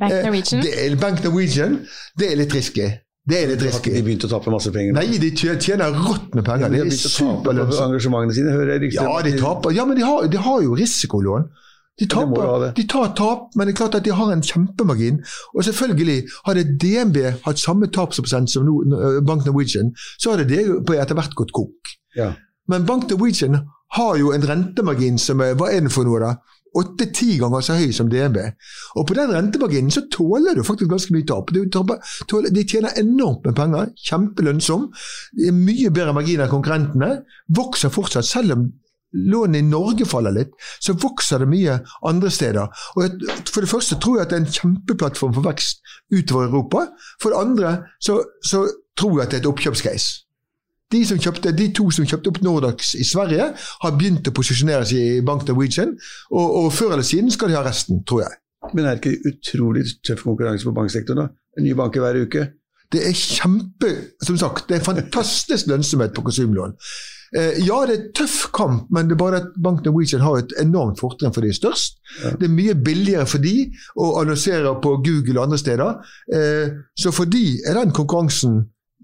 [0.00, 0.60] Bank eh, Norwegian.
[0.60, 1.80] Eh, det er, Bank Norwegian.
[2.18, 2.86] Det er litt risky.
[3.22, 3.92] Det er litt risky.
[3.94, 4.96] De begynte å tape masse penger?
[4.96, 6.66] Nei, de tjener rått med penger.
[6.66, 8.98] Ja, de har begynt å tape engasjementene sine, hører jeg riktig.
[8.98, 9.74] Ja, de taper.
[9.76, 11.46] Ja, men de har, de har jo risikolån.
[12.00, 15.20] De, taper, de tar tap, men det er klart at de har en kjempemargin.
[15.52, 18.66] Og selvfølgelig, hadde DNB hatt samme tapsprosent som
[19.28, 20.64] Bank Norwegian, så hadde det
[20.96, 21.92] etter hvert gått kok.
[22.16, 22.32] Ja.
[22.72, 23.60] Men Bank Norwegian
[23.98, 26.32] har jo en rentemargin som er Hva er den for noe, da?
[26.78, 28.38] Åtte-ti ganger så høy som DNB.
[28.96, 31.52] Og på den rentemarginen så tåler du faktisk ganske mye tap.
[31.52, 34.88] De tjener enormt med penger, kjempelønnsom.
[35.38, 37.10] De er mye bedre margin enn konkurrentene.
[37.56, 38.70] Vokser fortsatt, selv om
[39.12, 42.84] lånet i Norge faller litt, så vokser det mye andre steder.
[42.96, 45.82] Og For det første tror jeg at det er en kjempeplattform for vekst
[46.12, 46.86] utover Europa.
[47.20, 48.64] For det andre så, så
[48.98, 50.22] tror jeg at det er et oppkjøpscase.
[50.92, 55.18] De, kjøpte, de, to som kjøpte opp Nordax i Sverige, har begynt å posisjonere seg
[55.18, 55.94] i Bank Norwegian,
[56.30, 58.38] og, og før eller siden skal de ha resten, tror jeg.
[58.72, 61.24] Men er det ikke utrolig tøff konkurranse på banksektoren?
[61.24, 61.32] da?
[61.58, 62.44] En ny bank hver uke?
[62.92, 63.88] Det er kjempe
[64.22, 66.76] Som sagt, det er fantastisk lønnsomhet på konsumlån.
[67.36, 70.52] Eh, ja, det er tøff kamp, men det er bare at Bank Norwegian har et
[70.60, 71.96] enormt fortrinn for de størst.
[72.20, 72.34] Ja.
[72.36, 76.12] Det er mye billigere for de å annonsere på Google og andre steder.
[76.36, 78.60] Eh, så for de er den konkurransen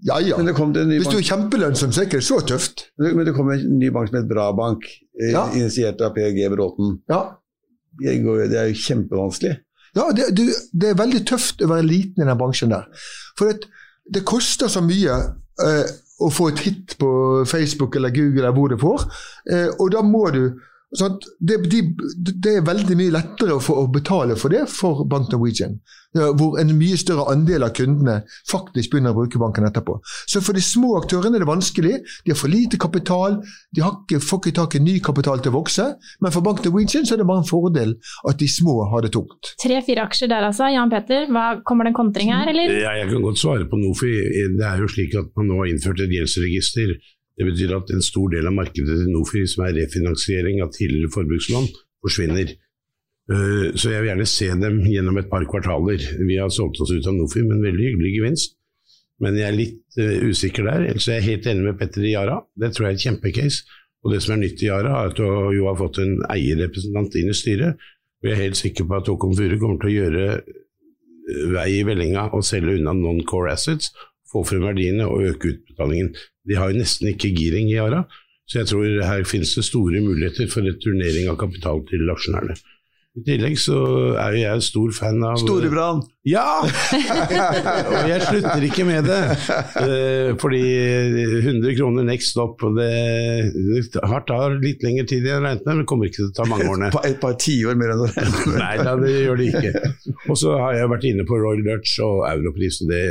[0.07, 0.37] ja, ja.
[0.39, 2.85] Hvis du er kjempelønnsom, så er det ikke så tøft.
[3.01, 4.85] Men det kommer en ny bank som heter Brabank,
[5.19, 5.47] eh, ja.
[5.55, 6.45] initiert av Per G.
[6.53, 6.99] Bråten.
[7.11, 7.23] Ja.
[7.99, 9.57] Det er jo kjempevanskelig.
[9.97, 12.85] Ja, det, det, det, er veldig tøft å være liten i den bransjen der.
[13.39, 13.69] For det,
[14.05, 15.17] det koster så mye
[15.65, 17.11] eh, å få et hit på
[17.49, 19.07] Facebook eller Google eller hvor du får,
[19.51, 20.43] eh, og da må du
[20.97, 21.83] Sånn det, de,
[22.17, 25.75] det, er veldig mye lettere å, få, å, betale for det for Bank Norwegian,
[26.17, 28.15] hvor en mye større andel av kundene
[28.49, 29.99] faktisk begynner å bruke banken etterpå.
[30.25, 31.93] Så for de små aktørene er det vanskelig.
[32.25, 33.37] De har for lite kapital,
[33.75, 35.85] de har ikke, får ikke tak i ny kapital til å vokse.
[36.25, 37.93] Men for Bank Norwegian så er det bare en fordel
[38.31, 39.53] at de små har det tungt.
[39.61, 40.71] Tre-fire aksjer der altså.
[40.73, 42.73] Jan Peter, hva, kommer det en kontring her, eller?
[42.81, 45.61] Ja, jeg kan godt svare på noe, for det er jo slik at man nå
[45.61, 46.97] har innført et gjeldsregister
[47.39, 51.11] det betyr at en stor del av markedet til Nofi, som er refinansiering av tidligere
[51.13, 51.69] forbrukslån,
[52.03, 52.51] forsvinner.
[53.31, 56.03] Eh, så jeg vil gjerne se dem gjennom et par kvartaler.
[56.19, 58.57] Vi har solgt oss ut av Nofi med en veldig hyggelig gevinst.
[59.23, 60.85] Men jeg er litt uh, usikker der.
[60.93, 62.37] Ellers er jeg helt enig med Petter i Yara.
[62.55, 63.79] Det tror jeg er et kjempecase.
[64.03, 65.25] Og det som er nytt i Yara, er at du
[65.57, 67.83] jo har fått en eierrepresentant inn i styret.
[68.19, 71.67] Og jeg er helt sikker på at Håkon Fure kommer til å gjøre eh, vei
[71.77, 73.91] i vellinga og selge unna non-core assets,
[74.31, 76.13] få frem verdiene og øke utbetalingen.
[76.47, 78.03] De har jo nesten ikke giring i Yara,
[78.49, 82.57] så jeg tror her finnes det store muligheter for returnering av kapital til aksjonærene.
[83.17, 83.75] I tillegg så
[84.21, 86.03] er jo jeg en stor fan av Storebrand!
[86.29, 86.61] Ja!
[87.89, 89.17] og jeg slutter ikke med det.
[89.81, 90.61] Eh, fordi
[91.39, 95.79] 100 kroner next stop, og det, har tar litt lengre tid enn jeg regnet med,
[95.81, 96.91] men kommer ikke til å ta mange årene.
[97.09, 99.91] Et par tiår mer enn du Nei da, det gjør det ikke.
[100.29, 103.03] Og så har jeg vært inne på Royal Dutch og Europris, og det,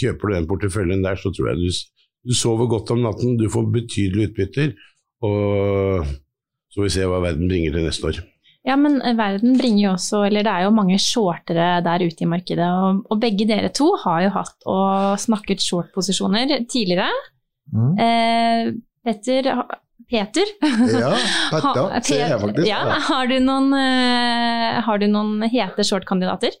[0.00, 1.82] kjøper du den porteføljen der, så tror jeg du,
[2.26, 4.76] du sover godt om natten, du får betydelige utbytter,
[5.22, 6.14] og
[6.74, 8.24] så får vi se hva verden bringer til neste år.
[8.64, 12.24] Ja, men eh, verden bringer jo også Eller det er jo mange shortere der ute
[12.24, 12.64] i markedet.
[12.64, 17.10] Og, og begge dere to har jo hatt og snakket short-posisjoner tidligere.
[17.74, 17.92] Mm.
[18.00, 18.74] Eh,
[19.04, 19.50] Petter
[20.10, 20.44] Peter?
[20.60, 21.12] Ja,
[21.52, 22.68] Petter ser jeg faktisk.
[22.68, 26.56] Ja, har, du noen, uh, har du noen hete short-kandidater?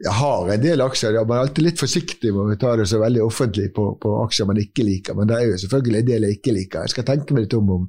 [0.00, 3.02] Jeg har en del aksjer, man er alltid litt forsiktig med å ta det så
[3.02, 5.16] veldig offentlig på, på, aksjer man ikke liker.
[5.18, 6.86] Men det er jo selvfølgelig en del jeg ikke liker.
[6.86, 7.84] Jeg skal tenke meg litt om om,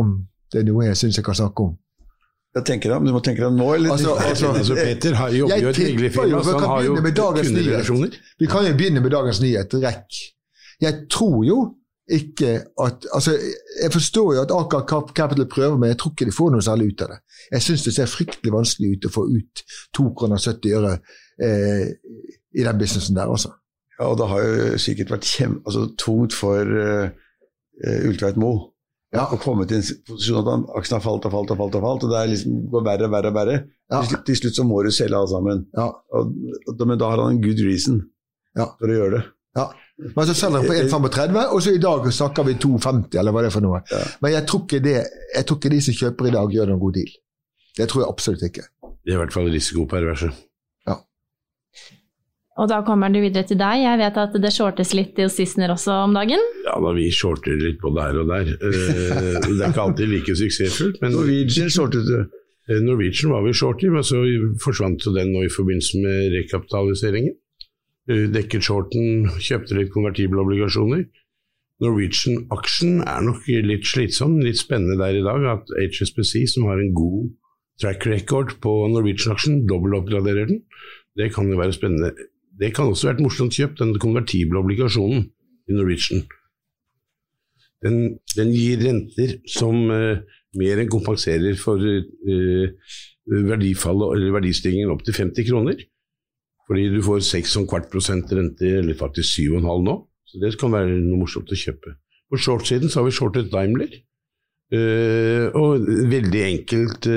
[0.00, 0.14] om
[0.50, 1.74] det er noe jeg syns jeg kan snakke om.
[2.50, 3.92] Jeg tenker deg, Du må tenke deg nå, eller?
[3.94, 8.16] Altså, altså, altså Peter har, jobber jo i et meglerfirma, så han har jo kunderelasjoner.
[8.42, 10.18] Vi kan jo begynne med dagens nyhet, rekk.
[10.82, 11.58] Jeg tror jo
[12.10, 13.36] ikke at altså,
[13.82, 16.90] Jeg forstår jo at Aker Capital prøver, men jeg tror ikke de får noe særlig
[16.90, 17.20] ut av det.
[17.52, 19.62] Jeg syns det ser fryktelig vanskelig ut å få ut
[19.98, 20.96] 2,70 øre
[21.46, 21.86] eh,
[22.58, 23.54] i den businessen der, altså.
[23.94, 27.10] Ja, og det har jo sikkert vært kjem, altså, tungt for uh,
[28.08, 28.69] Ultveit Moe
[29.14, 29.26] ja.
[29.26, 32.06] og kommet til en posisjon at aksjen har falt og falt og falt, og falt,
[32.06, 33.32] og det liksom, går verre og verre.
[33.32, 33.58] og verre.
[33.90, 34.00] Ja.
[34.06, 35.66] Til, til, slutt så må du selge alle sammen.
[35.76, 35.90] Ja.
[36.16, 36.34] Og,
[36.70, 38.02] og, men da har han en good reason
[38.54, 39.22] for å gjøre det.
[39.58, 39.70] Ja.
[40.00, 43.42] Men så selger han på 1,35, og så i dag snakker vi 2,50, eller hva
[43.42, 43.82] det er for noe.
[44.22, 44.94] Men jeg tror, ikke det,
[45.34, 47.18] jeg tror, ikke de som kjøper i dag, gjør noen god deal.
[47.76, 48.64] Det tror jeg absolutt ikke.
[49.00, 50.30] Det er i hvert fall risikoperverse.
[52.60, 53.80] Og da kommer du videre til deg.
[53.86, 56.42] Jeg vet at det shortes litt i Sissener også om dagen?
[56.66, 58.50] Ja, da vi shorter litt både her og der.
[58.52, 61.00] Eh, det er ikke alltid like suksessfullt.
[61.00, 62.18] Men Norwegian shortet du?
[62.68, 64.20] Eh, Norwegian var vi short i, men så
[64.60, 67.38] forsvant den nå i forbindelse med rekapitaliseringen.
[68.10, 71.06] Eh, dekket shorten, kjøpte litt konvertible obligasjoner.
[71.80, 76.92] Norwegian-aksjen er nok litt slitsom, litt spennende der i dag at HSBC, som har en
[76.92, 77.30] god
[77.80, 80.60] track record på Norwegian-aksjen, dobbeltoppgraderer den.
[81.16, 82.12] Det kan jo være spennende.
[82.60, 85.24] Det kan også være et morsomt kjøp, den konvertible obligasjonen
[85.70, 86.26] i Norwegian.
[87.80, 90.20] Den, den gir renter som uh,
[90.60, 92.90] mer enn kompenserer for uh,
[93.48, 95.80] verdifallet eller verdistigningen opp til 50 kroner.
[96.68, 99.96] Fordi du får 6,25 prosent rente, eller faktisk 7,5 nå.
[100.28, 101.96] Så det kan være noe morsomt å kjøpe.
[102.30, 103.96] På short-siden så har vi shortet Daimler.
[104.70, 107.08] Uh, og veldig enkelt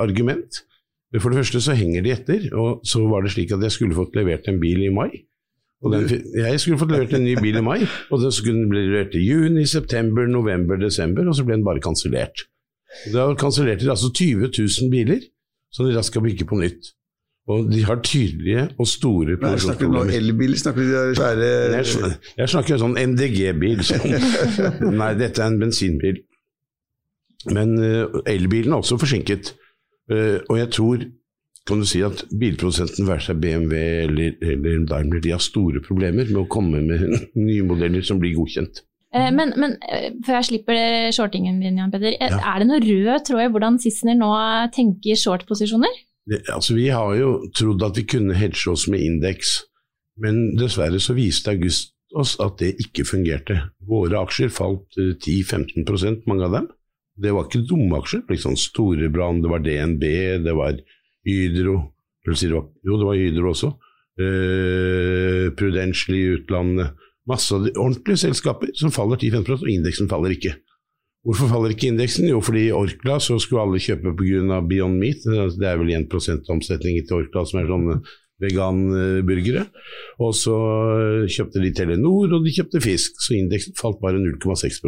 [0.00, 0.64] argument.
[1.14, 3.96] For det første så henger de etter, og så var det slik at jeg skulle
[3.96, 5.10] fått levert en bil i mai.
[5.86, 7.78] Den, jeg skulle fått levert en ny bil i mai,
[8.10, 11.84] og den skulle bli levert i juni, september, november, desember, og så ble den bare
[11.84, 12.46] kansellert.
[13.12, 15.22] Da kansellerte de altså 20 000 biler
[15.74, 16.92] som de raskt skal bygge på nytt.
[17.46, 19.58] Og de har tydelige og store produksjonsproblemer.
[19.62, 20.56] Snakker du om elbil?
[20.58, 23.84] Snakker du de svære Jeg, jeg snakker sånn MDG-bil.
[25.00, 26.18] Nei, dette er en bensinbil.
[27.54, 29.52] Men uh, elbilen er også forsinket.
[30.12, 31.06] Uh, og jeg tror
[31.66, 36.28] kan du si at bilprodusenten, være seg BMW eller, eller Daimler, de har store problemer
[36.30, 37.02] med å komme med
[37.48, 38.84] nye modeller som blir godkjent.
[39.16, 39.74] Eh, men, men,
[40.26, 42.14] før jeg slipper shortingen din, Jan Peder.
[42.20, 42.38] Ja.
[42.52, 44.30] Er det noe rød tråd i hvordan Sissener nå
[44.74, 46.02] tenker short-posisjoner?
[46.54, 49.60] Altså, vi har jo trodd at vi kunne hedge oss med indeks,
[50.22, 53.58] men dessverre så viste august oss at det ikke fungerte.
[53.86, 56.68] Våre aksjer falt 10-15% mange av dem.
[57.16, 58.24] Det var ikke dumme aksjer.
[58.28, 60.04] liksom Storebrand, det var DNB,
[60.44, 60.76] det var
[61.26, 61.78] Hydro
[62.26, 63.72] det var, Jo, det var Hydro også.
[64.18, 66.94] Eh, Prudential i utlandet.
[67.26, 70.56] Masse ordentlige selskaper som faller 10-15 og indeksen faller ikke.
[71.26, 72.28] Hvorfor faller ikke indeksen?
[72.30, 74.60] Jo, fordi i Orkla så skulle alle kjøpe pga.
[74.62, 75.26] Beyond Meat.
[75.26, 78.00] Det er vel 1 omsetning til Orkla som er sånne
[78.42, 79.66] veganburgere.
[80.22, 80.56] Og så
[81.26, 84.82] kjøpte de Telenor, og de kjøpte fisk, så indeksen falt bare 0,6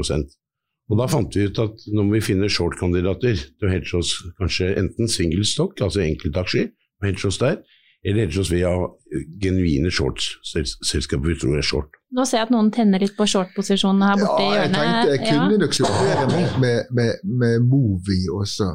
[0.88, 4.14] og Da fant vi ut at nå må vi finne short-kandidater til å hedge oss
[4.40, 6.70] kanskje enten single stock, altså enkeltaksjer,
[7.00, 7.58] og hedge oss der,
[8.04, 8.70] eller hedge oss via
[9.42, 11.98] genuine shorts-selskaper vi tror er short.
[12.16, 14.78] Nå ser jeg at noen tenner litt på short-posisjonene her borte ja, i hjørnet.
[14.78, 18.70] Jeg tenkte jeg kunne nok supplere med, med, med, med Movi også.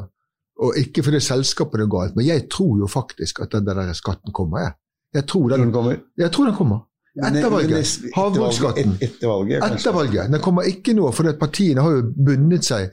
[0.62, 4.30] Og ikke fordi selskapet er galt, men jeg tror jo faktisk at den der skatten
[4.36, 4.68] kommer.
[4.68, 4.76] Jeg,
[5.18, 5.98] jeg tror den, den kommer.
[6.18, 6.84] Jeg tror den kommer.
[7.14, 7.90] Etter valget.
[8.14, 8.96] Havbruksskatten.
[9.00, 10.30] Etter valget, etter valget.
[10.32, 12.90] Den kommer ikke nå, for partiene har jo bundet seg.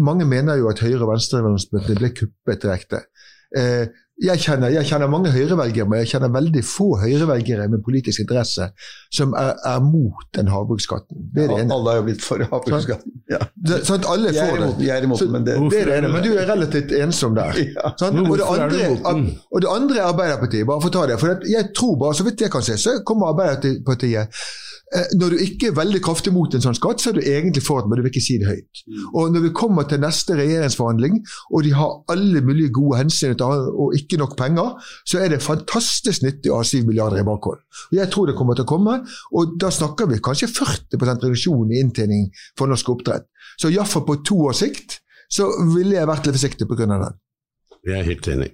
[0.00, 3.02] Mange mener jo at Høyre- og Venstre-landsmøtene ble kuppet direkte.
[3.56, 3.84] Eh,
[4.20, 8.68] jeg kjenner, jeg kjenner, mange høyrevelgere, men jeg kjenner veldig få høyrevelgere med politisk interesse
[9.16, 11.28] som er, er mot den havbruksskatten.
[11.34, 11.76] Det er det ene.
[11.76, 13.14] Alle har jo blitt for havbruksskatten.
[13.32, 13.40] Ja.
[13.56, 14.70] Det, sånn at alle får det.
[14.84, 17.62] Jeg er imot, men det, det er det ene, men du er relativt ensom der.
[17.70, 17.94] Ja.
[18.00, 18.20] Sånn?
[18.26, 20.68] Og, det andre, og det andre er Arbeiderpartiet.
[20.68, 21.20] Bare for å ta det.
[21.22, 24.42] For jeg tror bare, så vidt jeg kan se, så kommer Arbeiderpartiet
[24.90, 27.82] når du ikke er veldig kraftig mot en sånn skatt, så er du egentlig for
[27.82, 28.82] det, men du vil ikke si det høyt.
[28.82, 29.02] Mm.
[29.20, 31.20] Og Når vi kommer til neste regjeringsforhandling,
[31.54, 34.74] og de har alle mulige gode hensyn og ikke nok penger,
[35.06, 37.62] så er det fantastisk nyttig å ha 7 milliarder i bakhånd.
[37.94, 38.98] Jeg tror det kommer til å komme,
[39.38, 42.26] og da snakker vi kanskje 40% reduksjon i inntjening
[42.58, 43.28] for norsk oppdrett.
[43.60, 44.98] Så iallfall på to års sikt
[45.30, 46.86] så ville jeg vært litt forsiktig pga.
[46.90, 47.20] den.
[47.86, 48.50] Jeg er helt enig.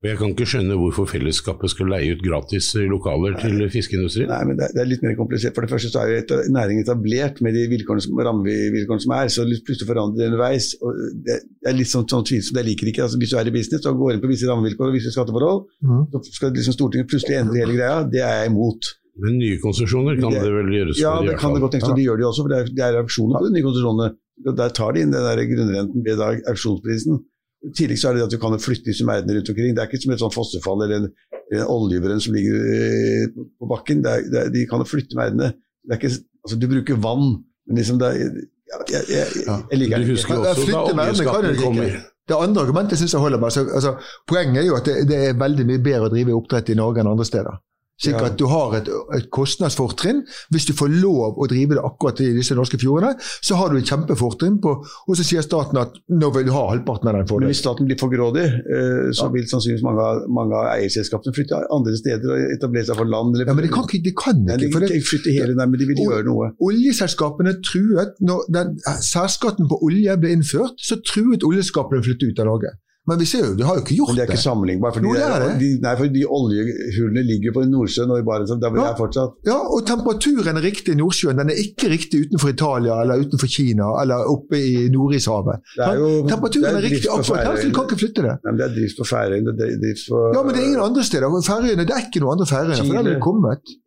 [0.00, 4.30] Og Jeg kan ikke skjønne hvorfor fellesskapet skal leie ut gratis lokaler til fiskeindustrien.
[4.32, 5.52] Nei, men det er, det er, litt mer komplisert.
[5.52, 9.28] For det første så er jo næringen etablert med de vilkårene som, rammevilkårene som er,
[9.28, 10.70] så plutselig forandrer det underveis.
[10.80, 11.36] og Det
[11.68, 13.04] er litt sånn, sånn tvilsomt, jeg liker ikke.
[13.04, 15.60] Altså, hvis du er i business og går inn på visse rammevilkår og visse skatteforhold,
[15.84, 16.00] mm.
[16.14, 17.98] så skal liksom Stortinget plutselig endre hele greia.
[18.08, 18.88] Det er jeg imot.
[19.20, 22.00] Men nye konsesjoner kan det, det vel gjøres Ja, det kan det godt tenkes, og
[22.00, 24.08] de gjør det jo også, for det er, det er auksjoner på de nye konsesjonene.
[24.48, 27.20] Der tar de inn den der grunnrenten ved auksjonsprisen.
[27.60, 29.74] I tillegg så er det at du kan flytte disse merdene rundt omkring.
[29.76, 31.10] Det er ikke som et sånt fossefall eller en,
[31.52, 33.26] en oljebrønn som ligger eh,
[33.60, 34.00] på bakken.
[34.04, 35.52] Det er, det er, de kan flytte merdene.
[35.90, 37.34] Altså, du bruker vann,
[37.68, 38.38] men liksom det er,
[38.70, 40.38] jeg, jeg, jeg, jeg liker det ikke.
[40.38, 41.82] jo også da oljeskatten kom.
[42.30, 43.56] Det andre argumentet syns jeg holder meg.
[43.58, 43.96] Altså,
[44.30, 47.02] poenget er jo at det, det, er veldig mye bedre å drive oppdrett i Norge
[47.02, 47.58] enn andre steder.
[48.00, 50.22] Slik at du har et, et, kostnadsfortrinn.
[50.54, 53.80] Hvis du får lov å drive det akkurat i disse norske fjordene, så har du
[53.80, 57.28] et kjempefortrinn på Og så sier staten at nå vil du ha halvparten av den
[57.28, 57.52] fordelen.
[57.52, 61.96] Hvis staten blir for grådig, eh, så vil sannsynligvis mange mange av eierselskapene flytte andre
[61.98, 63.36] steder og etablere seg for land.
[63.36, 64.02] Eller, ja, men de kan ikke.
[64.04, 66.52] De kan ikke nei, de, de flytte hele, nei, men de vil gjøre noe.
[66.70, 72.40] Oljeselskapene truet Når den særskatten på olje ble innført, så truet oljeskapene å flytte ut
[72.42, 72.72] av Norge.
[73.10, 74.14] Men vi ser jo, de har jo ikke gjort det.
[74.14, 74.96] Men det er ikke sammenlignbart.
[74.96, 78.84] For, de, nei, for de oljehullene ligger på Nordsjøen og i Barentshavet, der ja.
[78.92, 79.34] er fortsatt.
[79.48, 81.42] Ja, og temperaturen er riktig i Nordsjøen.
[81.42, 85.66] Den er ikke riktig utenfor Italia eller utenfor Kina eller oppe i Nordishavet.
[85.74, 88.36] temperaturen er, er riktig akkurat her, så du kan ikke flytte det.
[88.38, 91.38] Nei, men det er drift på Færøyene, Ja, men det er ingen andre steder.
[91.50, 93.78] Færøyene, det er ikke noen andre Færøyene, for der er det kommet.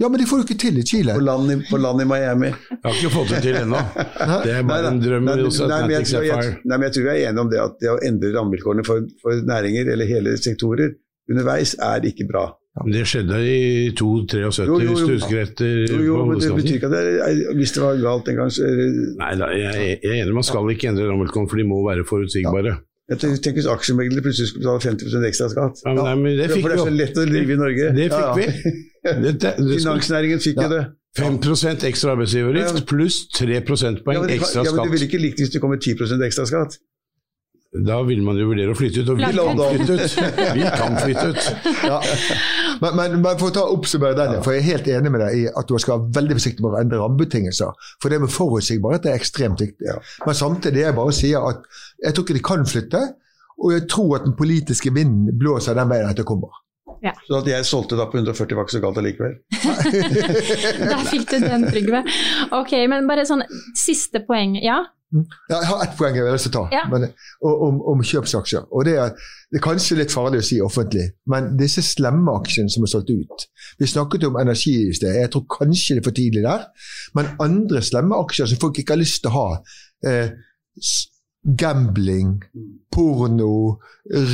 [0.00, 1.12] Ja, men de får jo ikke til i Chile.
[1.12, 2.48] På land i, på land i Miami.
[2.48, 3.80] Jeg har ikke fått det til ennå.
[4.46, 5.26] Det er bare en drøm.
[5.28, 7.60] Nei, nei, nei, men jeg, jeg, nei, men jeg tror vi er enige om det
[7.60, 10.96] at det å endre rammevilkårene for, for næringer eller hele sektorer
[11.30, 12.46] underveis er ikke bra.
[12.80, 15.80] Men det skjedde i 2-73, hvis du husker etter.
[15.90, 18.52] Jo, jo, men det betyr ikke at det er, hvis det var galt en gang,
[18.54, 18.68] så
[19.20, 22.06] Nei da, jeg, jeg er enig, man skal ikke endre rammevilkårene, for de må være
[22.08, 22.72] forutsigbare.
[22.78, 22.84] Ja.
[23.10, 26.62] Tenker Hvis aksjemeglere plutselig skulle betale 50% ekstra skatt ja, men, nei, men det fikk
[26.62, 27.90] For det er så lett å drive i Norge.
[27.96, 28.74] Det fikk vi.
[29.80, 30.84] Finansnæringen fikk jo det.
[31.18, 34.68] 5% ekstra arbeidsgiveravgift pluss 3 prosentpoeng ja, ekstra skatt.
[34.68, 36.78] Ja, men Du ville ikke likt hvis det kom 10% ekstra skatt?
[37.70, 40.14] Da vil man jo vurdere å flytte ut, og vi kan flytte ut.
[40.56, 41.68] Vi kan flytte ut.
[41.86, 42.00] Ja.
[42.80, 45.36] Men, men, men, for å ta oppsummere den, for jeg er helt enig med deg
[45.36, 47.86] i at du skal være veldig forsiktig med å endre rammebetingelser.
[48.02, 49.86] For det med forutsigbarhet er ekstremt viktig.
[49.86, 50.00] Ja.
[50.26, 51.62] Men samtidig er jeg bare sier at
[52.02, 53.04] jeg tror ikke de kan flytte,
[53.60, 56.50] og jeg tror at den politiske vinden blåser den veien at det kommer.
[57.04, 57.14] Ja.
[57.28, 59.38] Så at jeg solgte da på 140 var ikke så galt allikevel.
[60.90, 62.02] Der fikk du den, Trygve.
[62.56, 63.44] Ok, men bare sånn
[63.78, 64.58] siste poeng.
[64.60, 64.82] Ja?
[65.10, 66.84] Ja, jeg har ett poeng jeg vil ta, ja.
[66.90, 67.08] men,
[67.42, 68.68] om, om, kjøpsaksjer.
[68.70, 69.16] og det er,
[69.50, 73.10] det er kanskje litt farlig å si offentlig, men disse slemme aksjene som er solgt
[73.10, 73.46] ut
[73.80, 76.66] Vi snakket om energi i sted, jeg tror kanskje det er for tidlig der.
[77.18, 79.48] Men andre slemme aksjer som folk ikke har lyst til å ha,
[80.06, 80.30] eh,
[81.58, 82.36] gambling,
[82.92, 83.80] porno,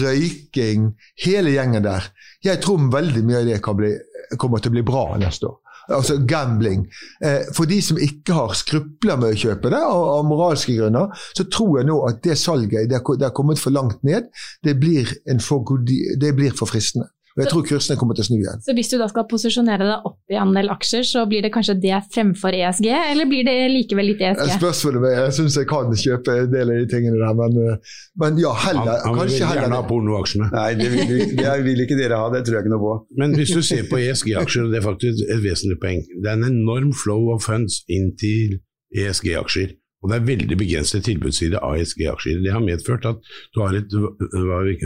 [0.03, 0.91] røyking,
[1.25, 2.11] hele gjengen der.
[2.45, 3.93] Jeg tror veldig mye av det bli,
[4.37, 6.87] kommer til å bli bra neste år altså gambling.
[7.25, 11.13] Eh, for de som ikke har skrupler med å kjøpe det, av, av moralske grunner,
[11.37, 14.31] så tror jeg nå at det salget det har kommet for langt ned.
[14.65, 15.11] Det blir,
[15.45, 15.77] for,
[16.21, 17.11] det blir for fristende.
[17.37, 18.61] Og jeg tror kursene kommer til å snu igjen.
[18.65, 21.75] Så hvis du da skal posisjonere deg opp i andel aksjer, så blir det kanskje
[21.83, 24.55] det fremfor ESG, eller blir det likevel litt ESG?
[24.55, 27.99] Spørsmålet er, Jeg syns jeg kan kjøpe en del av de tingene der, men, eh,
[28.23, 28.89] men ja, heller.
[28.89, 30.49] Han, han kanskje vil gjerne ha pornoaksjene.
[30.55, 32.95] Nei, det vil, det vil, ikke dere ha, det tror jeg ikke noe på.
[33.21, 36.01] Men hvis du ser på ESG-aksjer, det er faktisk et vesentlig poeng.
[36.17, 38.63] Det er en enorm flow of funds inn til
[38.97, 39.77] ESG-aksjer.
[40.05, 42.41] Og det er veldig begrenset tilbudsside av ESG-aksjer.
[42.45, 43.21] Det har medført at
[43.53, 43.93] du har et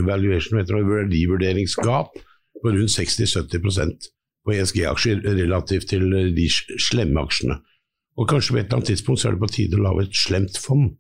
[0.09, 2.19] valuation, verdivurderingsgap
[2.63, 4.11] på rundt 60-70%
[4.45, 6.07] på ESG-aksjer relativt til
[6.37, 6.47] de
[6.81, 7.61] slemme aksjene.
[8.19, 10.17] Og kanskje på et eller annet tidspunkt så er det på tide å lage et
[10.17, 10.91] slemt fond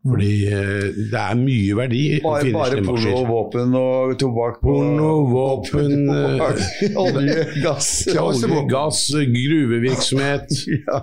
[0.00, 6.08] fordi eh, det er mye verdi bare, bare porno, våpen og tobakk Porno, våpen
[7.04, 7.90] Olje, gass
[8.22, 10.48] Olje, gass, gruvevirksomhet
[10.88, 11.02] ja.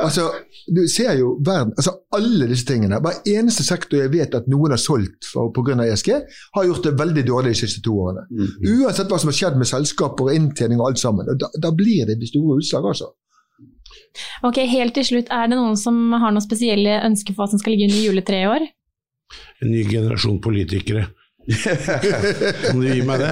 [0.00, 0.26] Altså,
[0.66, 2.98] du ser jo verden altså Alle disse tingene.
[3.00, 5.78] Hver eneste sektor jeg vet at noen har solgt pga.
[5.86, 6.10] ESG,
[6.56, 8.26] har gjort det veldig dårlig de siste to årene.
[8.30, 8.82] Mm -hmm.
[8.82, 11.26] Uansett hva som har skjedd med selskaper og inntjening og alt sammen.
[11.40, 13.08] Da, da blir det de store utslag, altså.
[14.46, 17.62] Ok, Helt til slutt, er det noen som har noen spesielle ønsker for hva som
[17.62, 18.70] skal ligge under juletreet i år?
[19.64, 21.08] En ny generasjon politikere.
[21.42, 23.30] kan du gi meg det?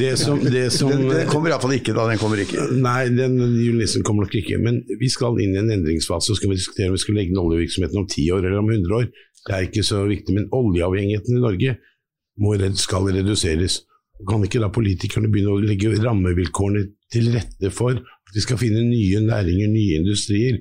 [0.00, 2.06] Det som, det som Den, den kommer iallfall ikke da.
[2.08, 2.68] Den kommer ikke.
[2.80, 4.60] Nei, den julenissen kommer nok ikke.
[4.62, 6.30] Men vi skal inn i en endringsfase.
[6.30, 8.70] Så skal vi diskutere om vi skal legge ned oljevirksomheten om ti år eller om
[8.70, 9.10] 100 år.
[9.40, 10.36] Det er ikke så viktig.
[10.36, 11.76] Men oljeavhengigheten i Norge
[12.40, 13.82] må, skal reduseres.
[14.28, 18.00] Kan ikke da politikerne begynne å legge rammevilkårene til rette for
[18.34, 20.60] vi skal finne nye næringer, nye industrier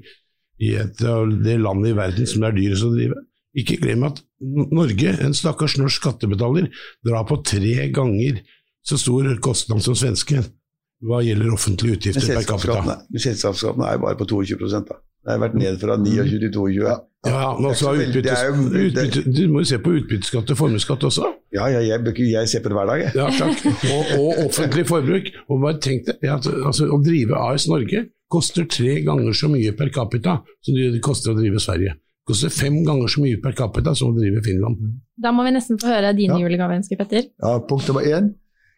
[0.59, 3.20] i et av det landet i verden som det er dyrest å drive?
[3.57, 6.70] Ikke glem at Norge, en stakkars norsk skattebetaler,
[7.05, 8.43] drar på tre ganger
[8.86, 10.45] så stor kostnad som svensken
[11.06, 12.97] hva gjelder offentlige utgifter per capita.
[13.16, 14.97] Selskapsskatten er jo bare på 22 da.
[15.20, 16.84] Det har vært ned fra 29 til 22.
[16.88, 16.95] Ja,
[17.28, 21.32] ja men også utbyttes, utbytte, Du må jo se på utbytteskatt og formuesskatt også.
[21.56, 23.16] Ja, ja jeg, jeg, ser på det hver dag, jeg.
[23.20, 23.66] Ja, takk.
[23.95, 25.32] Og, og offentlig forbruk.
[25.50, 29.89] Og bare tenk deg, altså, Å drive AS Norge koster tre ganger så mye per
[29.93, 31.95] capita som det koster å drive Sverige.
[31.97, 35.00] Det koster fem ganger så mye per capita som å drive Finland.
[35.20, 36.38] Da må vi nesten få høre din ja.
[36.43, 37.26] julegave, Petter.
[37.41, 38.30] Ja, punkt nummer én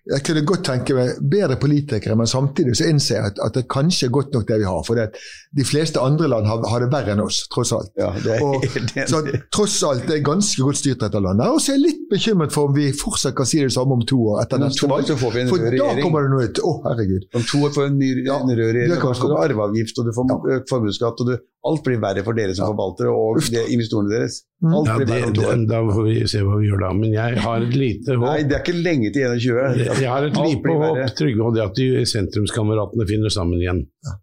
[0.09, 3.67] jeg kunne godt tenke meg bedre politikere, men samtidig så innser jeg at, at det
[3.69, 4.79] kanskje er godt nok det vi har.
[4.87, 5.11] For det,
[5.57, 7.91] de fleste andre land har, har, det verre enn oss, tross alt.
[8.01, 8.65] Ja, det, og,
[9.11, 9.21] så
[9.53, 11.53] tross alt det er ganske godt styrt dette landet.
[11.53, 14.01] Og så er jeg litt bekymret for om vi fortsatt kan si det samme om
[14.09, 15.13] to år etter neste valg.
[15.21, 16.63] For da kommer det noe nytt.
[16.65, 17.29] Å, herregud.
[17.37, 18.97] Om to år får vi en ny ja, rød regjering.
[18.97, 20.61] Da får du arveavgift, og du får ja.
[20.71, 21.37] formuesskatt, og du
[21.69, 22.71] Alt blir verre for dere som ja.
[22.71, 24.39] forvaltere og det, investorene deres.
[24.63, 24.71] Mm.
[24.79, 26.89] Alt ja, blir verre det, det, Da får vi se hva vi gjør da.
[26.97, 28.25] Men jeg har et lite håp.
[28.25, 29.85] Nei, det er ikke lenge til 21.
[29.85, 33.85] Jeg, har et lite håp, Trygve, og det at de sentrumskameratene finner sammen igjen.
[34.07, 34.17] Ja.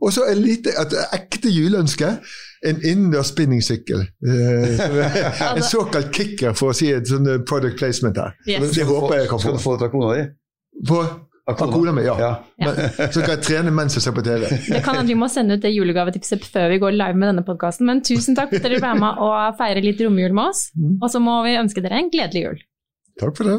[0.00, 2.14] Og så et lite, et ekte juleønske.
[2.68, 4.04] En innendørs spinningsykkel.
[4.22, 4.82] Uh,
[5.56, 8.36] en såkalt kicker, for å si et sånn product placement her.
[8.46, 8.76] Yes.
[8.76, 9.48] Det håper jeg kan få.
[9.48, 10.26] Skal du få det fra kona di?
[10.88, 11.02] På
[11.50, 12.14] Akona mi, ja.
[12.20, 12.30] ja.
[12.62, 12.76] Men,
[13.10, 14.46] så kan jeg trene mens jeg ser på TV.
[14.46, 17.46] Det kan hende vi må sende ut det julegavetipset før vi går live med denne
[17.46, 17.88] podkasten.
[17.88, 20.68] Men tusen takk for at dere ble med og feire litt romjul med oss.
[20.78, 20.96] Mm.
[21.00, 22.64] Og så må vi ønske dere en gledelig jul.
[23.22, 23.58] Takk for det.